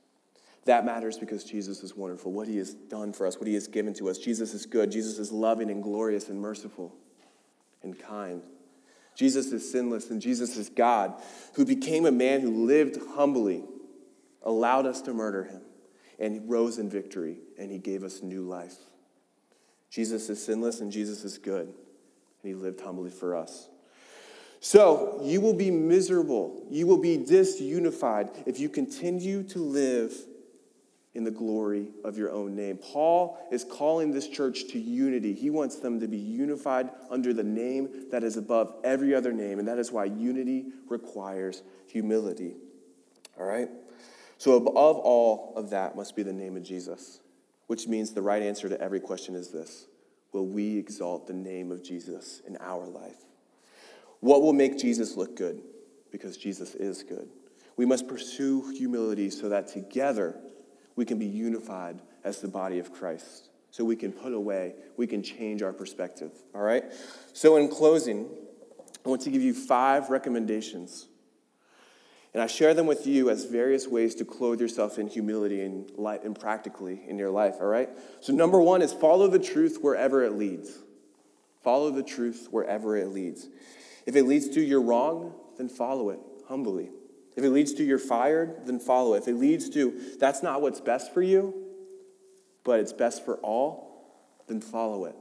That 0.64 0.84
matters 0.84 1.18
because 1.18 1.44
Jesus 1.44 1.84
is 1.84 1.94
wonderful, 1.94 2.32
what 2.32 2.48
he 2.48 2.56
has 2.56 2.74
done 2.74 3.12
for 3.12 3.28
us, 3.28 3.38
what 3.38 3.46
he 3.46 3.54
has 3.54 3.68
given 3.68 3.94
to 3.94 4.08
us. 4.08 4.18
Jesus 4.18 4.54
is 4.54 4.66
good. 4.66 4.90
Jesus 4.90 5.20
is 5.20 5.30
loving 5.30 5.70
and 5.70 5.84
glorious 5.84 6.30
and 6.30 6.40
merciful 6.40 6.92
and 7.84 7.96
kind. 7.96 8.42
Jesus 9.14 9.52
is 9.52 9.70
sinless 9.70 10.10
and 10.10 10.20
Jesus 10.20 10.56
is 10.56 10.68
God 10.68 11.14
who 11.54 11.64
became 11.64 12.06
a 12.06 12.10
man 12.10 12.40
who 12.40 12.66
lived 12.66 12.98
humbly, 13.14 13.62
allowed 14.42 14.84
us 14.84 15.00
to 15.02 15.14
murder 15.14 15.44
him, 15.44 15.60
and 16.18 16.50
rose 16.50 16.78
in 16.78 16.90
victory, 16.90 17.38
and 17.56 17.70
he 17.70 17.78
gave 17.78 18.02
us 18.02 18.20
new 18.20 18.42
life. 18.42 18.78
Jesus 19.90 20.28
is 20.28 20.44
sinless 20.44 20.80
and 20.80 20.90
Jesus 20.90 21.22
is 21.22 21.38
good, 21.38 21.66
and 21.68 21.74
he 22.42 22.54
lived 22.54 22.80
humbly 22.80 23.12
for 23.12 23.36
us. 23.36 23.68
So 24.66 25.20
you 25.22 25.40
will 25.40 25.54
be 25.54 25.70
miserable, 25.70 26.66
you 26.68 26.88
will 26.88 26.98
be 26.98 27.18
disunified 27.18 28.30
if 28.46 28.58
you 28.58 28.68
continue 28.68 29.44
to 29.44 29.60
live 29.60 30.12
in 31.14 31.22
the 31.22 31.30
glory 31.30 31.90
of 32.02 32.18
your 32.18 32.32
own 32.32 32.56
name. 32.56 32.76
Paul 32.76 33.38
is 33.52 33.62
calling 33.62 34.10
this 34.10 34.26
church 34.26 34.66
to 34.70 34.80
unity. 34.80 35.34
He 35.34 35.50
wants 35.50 35.76
them 35.76 36.00
to 36.00 36.08
be 36.08 36.16
unified 36.16 36.90
under 37.10 37.32
the 37.32 37.44
name 37.44 38.10
that 38.10 38.24
is 38.24 38.36
above 38.36 38.74
every 38.82 39.14
other 39.14 39.32
name, 39.32 39.60
and 39.60 39.68
that 39.68 39.78
is 39.78 39.92
why 39.92 40.06
unity 40.06 40.72
requires 40.88 41.62
humility. 41.86 42.56
All 43.38 43.46
right? 43.46 43.68
So, 44.36 44.56
above 44.56 44.96
all 44.96 45.52
of 45.54 45.70
that 45.70 45.94
must 45.94 46.16
be 46.16 46.24
the 46.24 46.32
name 46.32 46.56
of 46.56 46.64
Jesus, 46.64 47.20
which 47.68 47.86
means 47.86 48.14
the 48.14 48.20
right 48.20 48.42
answer 48.42 48.68
to 48.68 48.80
every 48.80 48.98
question 48.98 49.36
is 49.36 49.52
this 49.52 49.86
Will 50.32 50.48
we 50.48 50.76
exalt 50.76 51.28
the 51.28 51.34
name 51.34 51.70
of 51.70 51.84
Jesus 51.84 52.42
in 52.48 52.56
our 52.58 52.84
life? 52.84 53.26
What 54.26 54.42
will 54.42 54.52
make 54.52 54.76
Jesus 54.76 55.16
look 55.16 55.36
good? 55.36 55.62
Because 56.10 56.36
Jesus 56.36 56.74
is 56.74 57.04
good. 57.04 57.28
We 57.76 57.86
must 57.86 58.08
pursue 58.08 58.72
humility 58.72 59.30
so 59.30 59.50
that 59.50 59.68
together 59.68 60.34
we 60.96 61.04
can 61.04 61.16
be 61.16 61.26
unified 61.26 62.02
as 62.24 62.40
the 62.40 62.48
body 62.48 62.80
of 62.80 62.92
Christ. 62.92 63.50
So 63.70 63.84
we 63.84 63.94
can 63.94 64.10
put 64.10 64.32
away, 64.32 64.74
we 64.96 65.06
can 65.06 65.22
change 65.22 65.62
our 65.62 65.72
perspective. 65.72 66.32
All 66.56 66.62
right? 66.62 66.82
So, 67.34 67.54
in 67.54 67.68
closing, 67.68 68.28
I 69.04 69.08
want 69.08 69.22
to 69.22 69.30
give 69.30 69.42
you 69.42 69.54
five 69.54 70.10
recommendations. 70.10 71.06
And 72.34 72.42
I 72.42 72.48
share 72.48 72.74
them 72.74 72.86
with 72.86 73.06
you 73.06 73.30
as 73.30 73.44
various 73.44 73.86
ways 73.86 74.16
to 74.16 74.24
clothe 74.24 74.60
yourself 74.60 74.98
in 74.98 75.06
humility 75.06 75.60
and, 75.60 75.88
light, 75.96 76.24
and 76.24 76.36
practically 76.36 77.00
in 77.06 77.16
your 77.16 77.30
life, 77.30 77.58
all 77.60 77.68
right? 77.68 77.90
So, 78.18 78.32
number 78.32 78.60
one 78.60 78.82
is 78.82 78.92
follow 78.92 79.28
the 79.28 79.38
truth 79.38 79.78
wherever 79.82 80.24
it 80.24 80.32
leads. 80.32 80.78
Follow 81.62 81.90
the 81.90 82.02
truth 82.02 82.48
wherever 82.50 82.96
it 82.96 83.10
leads. 83.10 83.46
If 84.06 84.16
it 84.16 84.24
leads 84.24 84.48
to 84.50 84.60
you're 84.60 84.80
wrong, 84.80 85.34
then 85.58 85.68
follow 85.68 86.10
it 86.10 86.20
humbly. 86.48 86.90
If 87.36 87.44
it 87.44 87.50
leads 87.50 87.74
to 87.74 87.84
you're 87.84 87.98
fired, 87.98 88.66
then 88.66 88.78
follow 88.78 89.14
it. 89.14 89.18
If 89.18 89.28
it 89.28 89.34
leads 89.34 89.68
to 89.70 90.16
that's 90.18 90.42
not 90.42 90.62
what's 90.62 90.80
best 90.80 91.12
for 91.12 91.22
you, 91.22 91.54
but 92.64 92.80
it's 92.80 92.92
best 92.92 93.24
for 93.24 93.36
all, 93.38 94.40
then 94.46 94.60
follow 94.60 95.04
it. 95.04 95.16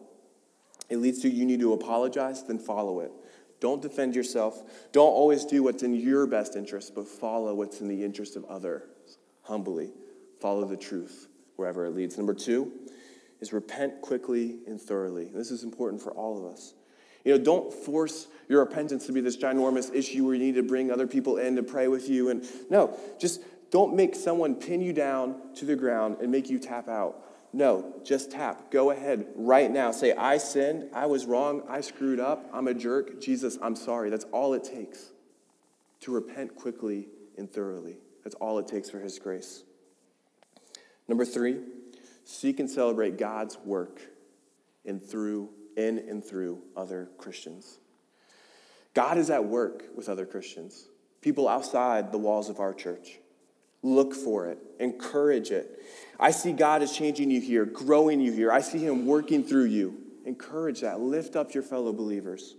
It 0.89 0.97
leads 0.97 1.21
to 1.21 1.29
you 1.29 1.45
need 1.45 1.59
to 1.59 1.73
apologize, 1.73 2.43
then 2.43 2.59
follow 2.59 2.99
it. 3.01 3.11
Don't 3.59 3.81
defend 3.81 4.15
yourself. 4.15 4.61
Don't 4.91 5.07
always 5.07 5.45
do 5.45 5.63
what's 5.63 5.81
in 5.81 5.95
your 5.95 6.27
best 6.27 6.55
interest, 6.55 6.93
but 6.93 7.07
follow 7.07 7.53
what's 7.55 7.81
in 7.81 7.87
the 7.87 8.03
interest 8.03 8.35
of 8.35 8.45
others 8.45 8.83
humbly. 9.41 9.91
Follow 10.39 10.65
the 10.65 10.77
truth 10.77 11.27
wherever 11.55 11.85
it 11.85 11.95
leads. 11.95 12.17
Number 12.17 12.33
two 12.33 12.71
is 13.39 13.53
repent 13.53 14.01
quickly 14.01 14.59
and 14.67 14.79
thoroughly. 14.79 15.29
This 15.33 15.51
is 15.51 15.63
important 15.63 16.01
for 16.01 16.11
all 16.11 16.37
of 16.37 16.53
us. 16.53 16.73
You 17.25 17.37
know, 17.37 17.43
don't 17.43 17.73
force 17.73 18.27
your 18.47 18.61
repentance 18.61 19.07
to 19.07 19.11
be 19.11 19.19
this 19.19 19.35
ginormous 19.35 19.93
issue 19.93 20.23
where 20.25 20.35
you 20.35 20.39
need 20.39 20.55
to 20.55 20.63
bring 20.63 20.91
other 20.91 21.07
people 21.07 21.37
in 21.37 21.55
to 21.55 21.63
pray 21.63 21.87
with 21.87 22.07
you. 22.07 22.29
And 22.29 22.45
no, 22.69 22.97
just 23.19 23.41
don't 23.71 23.95
make 23.95 24.15
someone 24.15 24.55
pin 24.55 24.79
you 24.79 24.93
down 24.93 25.35
to 25.55 25.65
the 25.65 25.75
ground 25.75 26.17
and 26.21 26.31
make 26.31 26.49
you 26.49 26.59
tap 26.59 26.87
out. 26.87 27.23
No, 27.51 27.95
just 28.03 28.31
tap. 28.31 28.69
Go 28.69 28.91
ahead 28.91 29.27
right 29.35 29.71
now. 29.71 29.91
Say, 29.91 30.13
I 30.13 30.37
sinned. 30.37 30.89
I 30.93 31.07
was 31.07 31.25
wrong. 31.25 31.63
I 31.67 31.81
screwed 31.81 32.19
up. 32.19 32.49
I'm 32.53 32.67
a 32.67 32.73
jerk. 32.73 33.19
Jesus, 33.21 33.57
I'm 33.61 33.75
sorry. 33.75 34.09
That's 34.09 34.25
all 34.25 34.53
it 34.53 34.63
takes 34.63 35.11
to 36.01 36.11
repent 36.11 36.55
quickly 36.55 37.07
and 37.37 37.51
thoroughly. 37.51 37.97
That's 38.23 38.35
all 38.35 38.59
it 38.59 38.67
takes 38.67 38.89
for 38.89 38.99
His 38.99 39.17
grace. 39.17 39.63
Number 41.07 41.25
three, 41.25 41.59
seek 42.23 42.59
and 42.59 42.69
celebrate 42.69 43.17
God's 43.17 43.57
work 43.65 44.01
in 44.83 44.99
through 44.99 45.49
in 45.75 45.99
and 45.99 46.23
through 46.23 46.61
other 46.75 47.09
Christians. 47.17 47.79
God 48.93 49.17
is 49.17 49.29
at 49.29 49.45
work 49.45 49.83
with 49.95 50.07
other 50.07 50.25
Christians, 50.25 50.87
people 51.21 51.47
outside 51.47 52.11
the 52.11 52.17
walls 52.17 52.49
of 52.49 52.59
our 52.59 52.73
church. 52.73 53.19
Look 53.83 54.15
for 54.15 54.47
it, 54.47 54.57
encourage 54.79 55.51
it. 55.51 55.83
I 56.19 56.31
see 56.31 56.53
God 56.53 56.81
is 56.81 56.95
changing 56.95 57.29
you 57.29 57.41
here, 57.41 57.65
growing 57.65 58.19
you 58.19 58.31
here. 58.31 58.51
I 58.51 58.61
see 58.61 58.79
Him 58.79 59.05
working 59.05 59.43
through 59.43 59.65
you. 59.65 59.97
Encourage 60.25 60.81
that. 60.81 60.99
Lift 60.99 61.35
up 61.35 61.53
your 61.53 61.61
fellow 61.61 61.93
believers. 61.93 62.55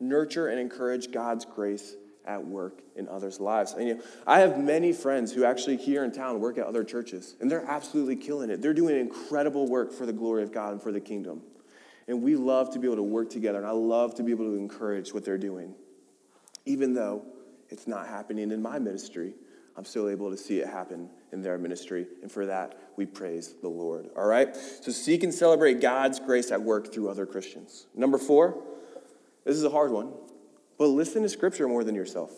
Nurture 0.00 0.48
and 0.48 0.58
encourage 0.58 1.12
God's 1.12 1.44
grace 1.44 1.94
at 2.24 2.46
work 2.46 2.80
in 2.96 3.08
others' 3.08 3.40
lives. 3.40 3.72
And 3.72 3.88
you 3.88 3.94
know, 3.96 4.02
I 4.26 4.40
have 4.40 4.58
many 4.58 4.92
friends 4.92 5.32
who 5.32 5.44
actually 5.44 5.76
here 5.76 6.04
in 6.04 6.12
town 6.12 6.40
work 6.40 6.58
at 6.58 6.66
other 6.66 6.84
churches, 6.84 7.34
and 7.40 7.50
they're 7.50 7.66
absolutely 7.66 8.16
killing 8.16 8.48
it. 8.50 8.62
They're 8.62 8.72
doing 8.72 8.98
incredible 8.98 9.66
work 9.66 9.92
for 9.92 10.06
the 10.06 10.12
glory 10.12 10.42
of 10.42 10.52
God 10.52 10.72
and 10.72 10.82
for 10.82 10.92
the 10.92 11.00
kingdom. 11.00 11.42
And 12.08 12.22
we 12.22 12.36
love 12.36 12.72
to 12.74 12.78
be 12.78 12.86
able 12.86 12.96
to 12.96 13.02
work 13.02 13.30
together, 13.30 13.58
and 13.58 13.66
I 13.66 13.70
love 13.70 14.14
to 14.16 14.22
be 14.22 14.32
able 14.32 14.46
to 14.46 14.56
encourage 14.56 15.14
what 15.14 15.24
they're 15.24 15.38
doing. 15.38 15.74
Even 16.66 16.94
though 16.94 17.24
it's 17.68 17.86
not 17.86 18.06
happening 18.06 18.50
in 18.50 18.60
my 18.60 18.78
ministry, 18.78 19.34
I'm 19.76 19.84
still 19.84 20.08
able 20.08 20.30
to 20.30 20.36
see 20.36 20.60
it 20.60 20.68
happen 20.68 21.08
in 21.32 21.42
their 21.42 21.58
ministry. 21.58 22.06
And 22.22 22.30
for 22.30 22.46
that, 22.46 22.78
we 22.96 23.06
praise 23.06 23.54
the 23.62 23.68
Lord. 23.68 24.10
All 24.16 24.26
right? 24.26 24.54
So 24.54 24.92
seek 24.92 25.22
and 25.22 25.32
celebrate 25.32 25.80
God's 25.80 26.20
grace 26.20 26.50
at 26.50 26.60
work 26.60 26.92
through 26.92 27.08
other 27.08 27.24
Christians. 27.24 27.86
Number 27.94 28.18
four, 28.18 28.62
this 29.44 29.56
is 29.56 29.64
a 29.64 29.70
hard 29.70 29.90
one, 29.90 30.12
but 30.78 30.86
listen 30.86 31.22
to 31.22 31.28
Scripture 31.28 31.66
more 31.66 31.84
than 31.84 31.94
yourself. 31.94 32.30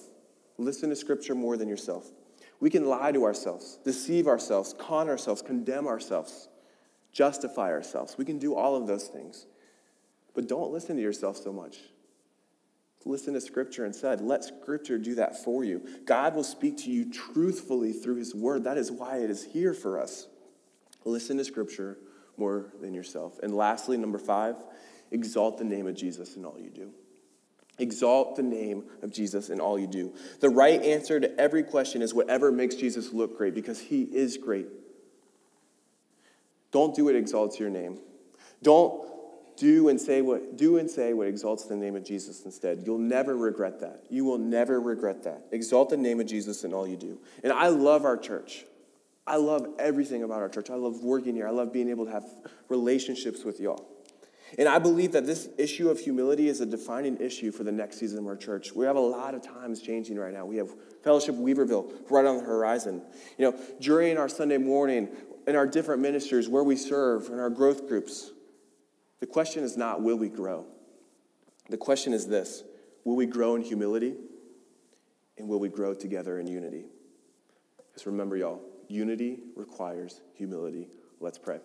Listen 0.59 0.91
to 0.91 0.97
Scripture 0.97 1.35
more 1.35 1.57
than 1.57 1.69
yourself. 1.69 2.11
We 2.61 2.71
can 2.71 2.87
lie 2.87 3.13
to 3.13 3.25
ourselves, 3.25 3.79
deceive 3.85 4.27
ourselves, 4.27 4.75
con 4.79 5.09
ourselves, 5.09 5.43
condemn 5.43 5.87
ourselves, 5.87 6.49
justify 7.13 7.71
ourselves. 7.71 8.17
We 8.17 8.25
can 8.25 8.39
do 8.39 8.55
all 8.55 8.77
of 8.77 8.87
those 8.87 9.09
things. 9.09 9.47
But 10.35 10.49
don't 10.49 10.73
listen 10.73 10.97
to 10.97 11.03
yourself 11.03 11.37
so 11.37 11.53
much. 11.53 11.79
Listen 13.07 13.35
to 13.35 13.41
Scripture 13.41 13.85
instead. 13.85 14.21
Let 14.21 14.45
Scripture 14.45 14.99
do 14.99 15.15
that 15.17 15.45
for 15.45 15.63
you. 15.63 15.83
God 16.05 16.35
will 16.35 16.45
speak 16.45 16.79
to 16.79 16.91
you 16.91 17.13
truthfully 17.13 17.93
through 17.93 18.17
His 18.17 18.35
Word. 18.35 18.65
That 18.65 18.79
is 18.79 18.91
why 18.91 19.19
it 19.19 19.31
is 19.31 19.45
here 19.45 19.75
for 19.75 20.01
us. 20.01 20.27
Listen 21.05 21.37
to 21.37 21.45
Scripture 21.45 21.99
more 22.37 22.73
than 22.81 22.95
yourself. 22.95 23.39
And 23.43 23.55
lastly, 23.55 23.97
number 23.97 24.19
five, 24.19 24.57
exalt 25.11 25.59
the 25.59 25.65
name 25.65 25.87
of 25.87 25.95
Jesus 25.95 26.37
in 26.37 26.45
all 26.45 26.59
you 26.59 26.71
do. 26.71 26.93
Exalt 27.79 28.37
the 28.37 28.43
name 28.43 28.85
of 29.03 29.13
Jesus 29.13 29.51
in 29.51 29.61
all 29.61 29.79
you 29.79 29.87
do. 29.87 30.15
The 30.41 30.49
right 30.49 30.81
answer 30.83 31.21
to 31.21 31.41
every 31.41 31.63
question 31.63 32.03
is 32.03 32.15
whatever 32.15 32.53
makes 32.53 32.77
Jesus 32.77 33.13
look 33.13 33.37
great 33.37 33.55
because 33.55 33.81
he 33.81 34.03
is 34.03 34.39
great. 34.39 34.67
Don't 36.71 36.95
do 36.95 37.05
what 37.05 37.17
exalts 37.17 37.59
your 37.59 37.71
name. 37.71 37.99
Don't 38.63 39.14
do 39.57 39.89
and 39.89 40.01
say 40.01 40.23
what 40.23 40.57
do 40.57 40.79
and 40.79 40.91
say 40.91 41.13
what 41.13 41.29
exalts 41.29 41.65
the 41.65 41.77
name 41.77 41.97
of 41.97 42.05
Jesus 42.05 42.45
instead. 42.45 42.83
You'll 42.85 42.99
never 42.99 43.37
regret 43.37 43.81
that. 43.81 44.05
You 44.11 44.25
will 44.25 44.39
never 44.39 44.81
regret 44.81 45.23
that. 45.25 45.47
Exalt 45.53 45.91
the 45.91 45.97
name 45.97 46.21
of 46.21 46.27
Jesus 46.27 46.65
in 46.65 46.73
all 46.73 46.87
you 46.87 46.97
do. 46.97 47.19
And 47.43 47.53
I 47.53 47.69
love 47.69 48.05
our 48.05 48.17
church. 48.17 48.65
I 49.27 49.37
love 49.37 49.67
everything 49.79 50.23
about 50.23 50.43
our 50.43 50.49
church. 50.49 50.71
I 50.71 50.75
love 50.75 51.03
working 51.03 51.35
here. 51.35 51.49
I 51.49 51.51
love 51.51 51.73
being 51.73 51.89
able 51.89 52.05
to 52.05 52.11
have 52.11 52.25
relationships 52.69 53.45
with 53.45 53.59
y'all. 53.59 53.87
And 54.59 54.69
I 54.69 54.79
believe 54.79 55.13
that 55.13 55.27
this 55.27 55.49
issue 55.59 55.89
of 55.89 55.99
humility 55.99 56.49
is 56.49 56.61
a 56.61 56.67
defining 56.67 57.21
issue 57.21 57.51
for 57.51 57.65
the 57.65 57.73
next 57.73 57.99
season 57.99 58.19
of 58.19 58.27
our 58.27 58.37
church. 58.37 58.73
We 58.73 58.85
have 58.85 58.97
a 58.97 59.01
lot 59.01 59.35
of 59.35 59.43
times 59.43 59.81
changing 59.81 60.19
right 60.19 60.33
now. 60.33 60.45
We 60.45 60.57
have 60.57 60.69
Fellowship 61.03 61.35
Weaverville 61.35 62.11
right 62.11 62.25
on 62.25 62.39
the 62.39 62.45
horizon. 62.45 63.03
You 63.39 63.51
know, 63.51 63.59
during 63.81 64.17
our 64.17 64.29
Sunday 64.29 64.59
morning, 64.59 65.09
in 65.47 65.57
our 65.57 65.67
different 65.67 66.03
ministers, 66.03 66.49
where 66.49 66.63
we 66.63 66.77
serve, 66.77 67.29
in 67.29 67.39
our 67.39 67.51
growth 67.51 67.89
groups, 67.89 68.31
the 69.25 69.31
question 69.31 69.65
is 69.65 69.75
not 69.79 70.03
will 70.03 70.19
we 70.19 70.29
grow? 70.29 70.67
The 71.71 71.79
question 71.79 72.13
is 72.13 72.27
this 72.27 72.63
will 73.05 73.17
we 73.17 73.25
grow 73.25 73.55
in 73.55 73.63
humility? 73.63 74.17
And 75.39 75.49
will 75.49 75.59
we 75.59 75.71
grow 75.71 75.95
together 75.95 76.39
in 76.39 76.47
unity? 76.47 76.85
Just 77.95 78.05
remember, 78.05 78.37
y'all, 78.37 78.61
unity 78.87 79.39
requires 79.57 80.21
humility. 80.35 80.89
Let's 81.21 81.39
pray. 81.39 81.61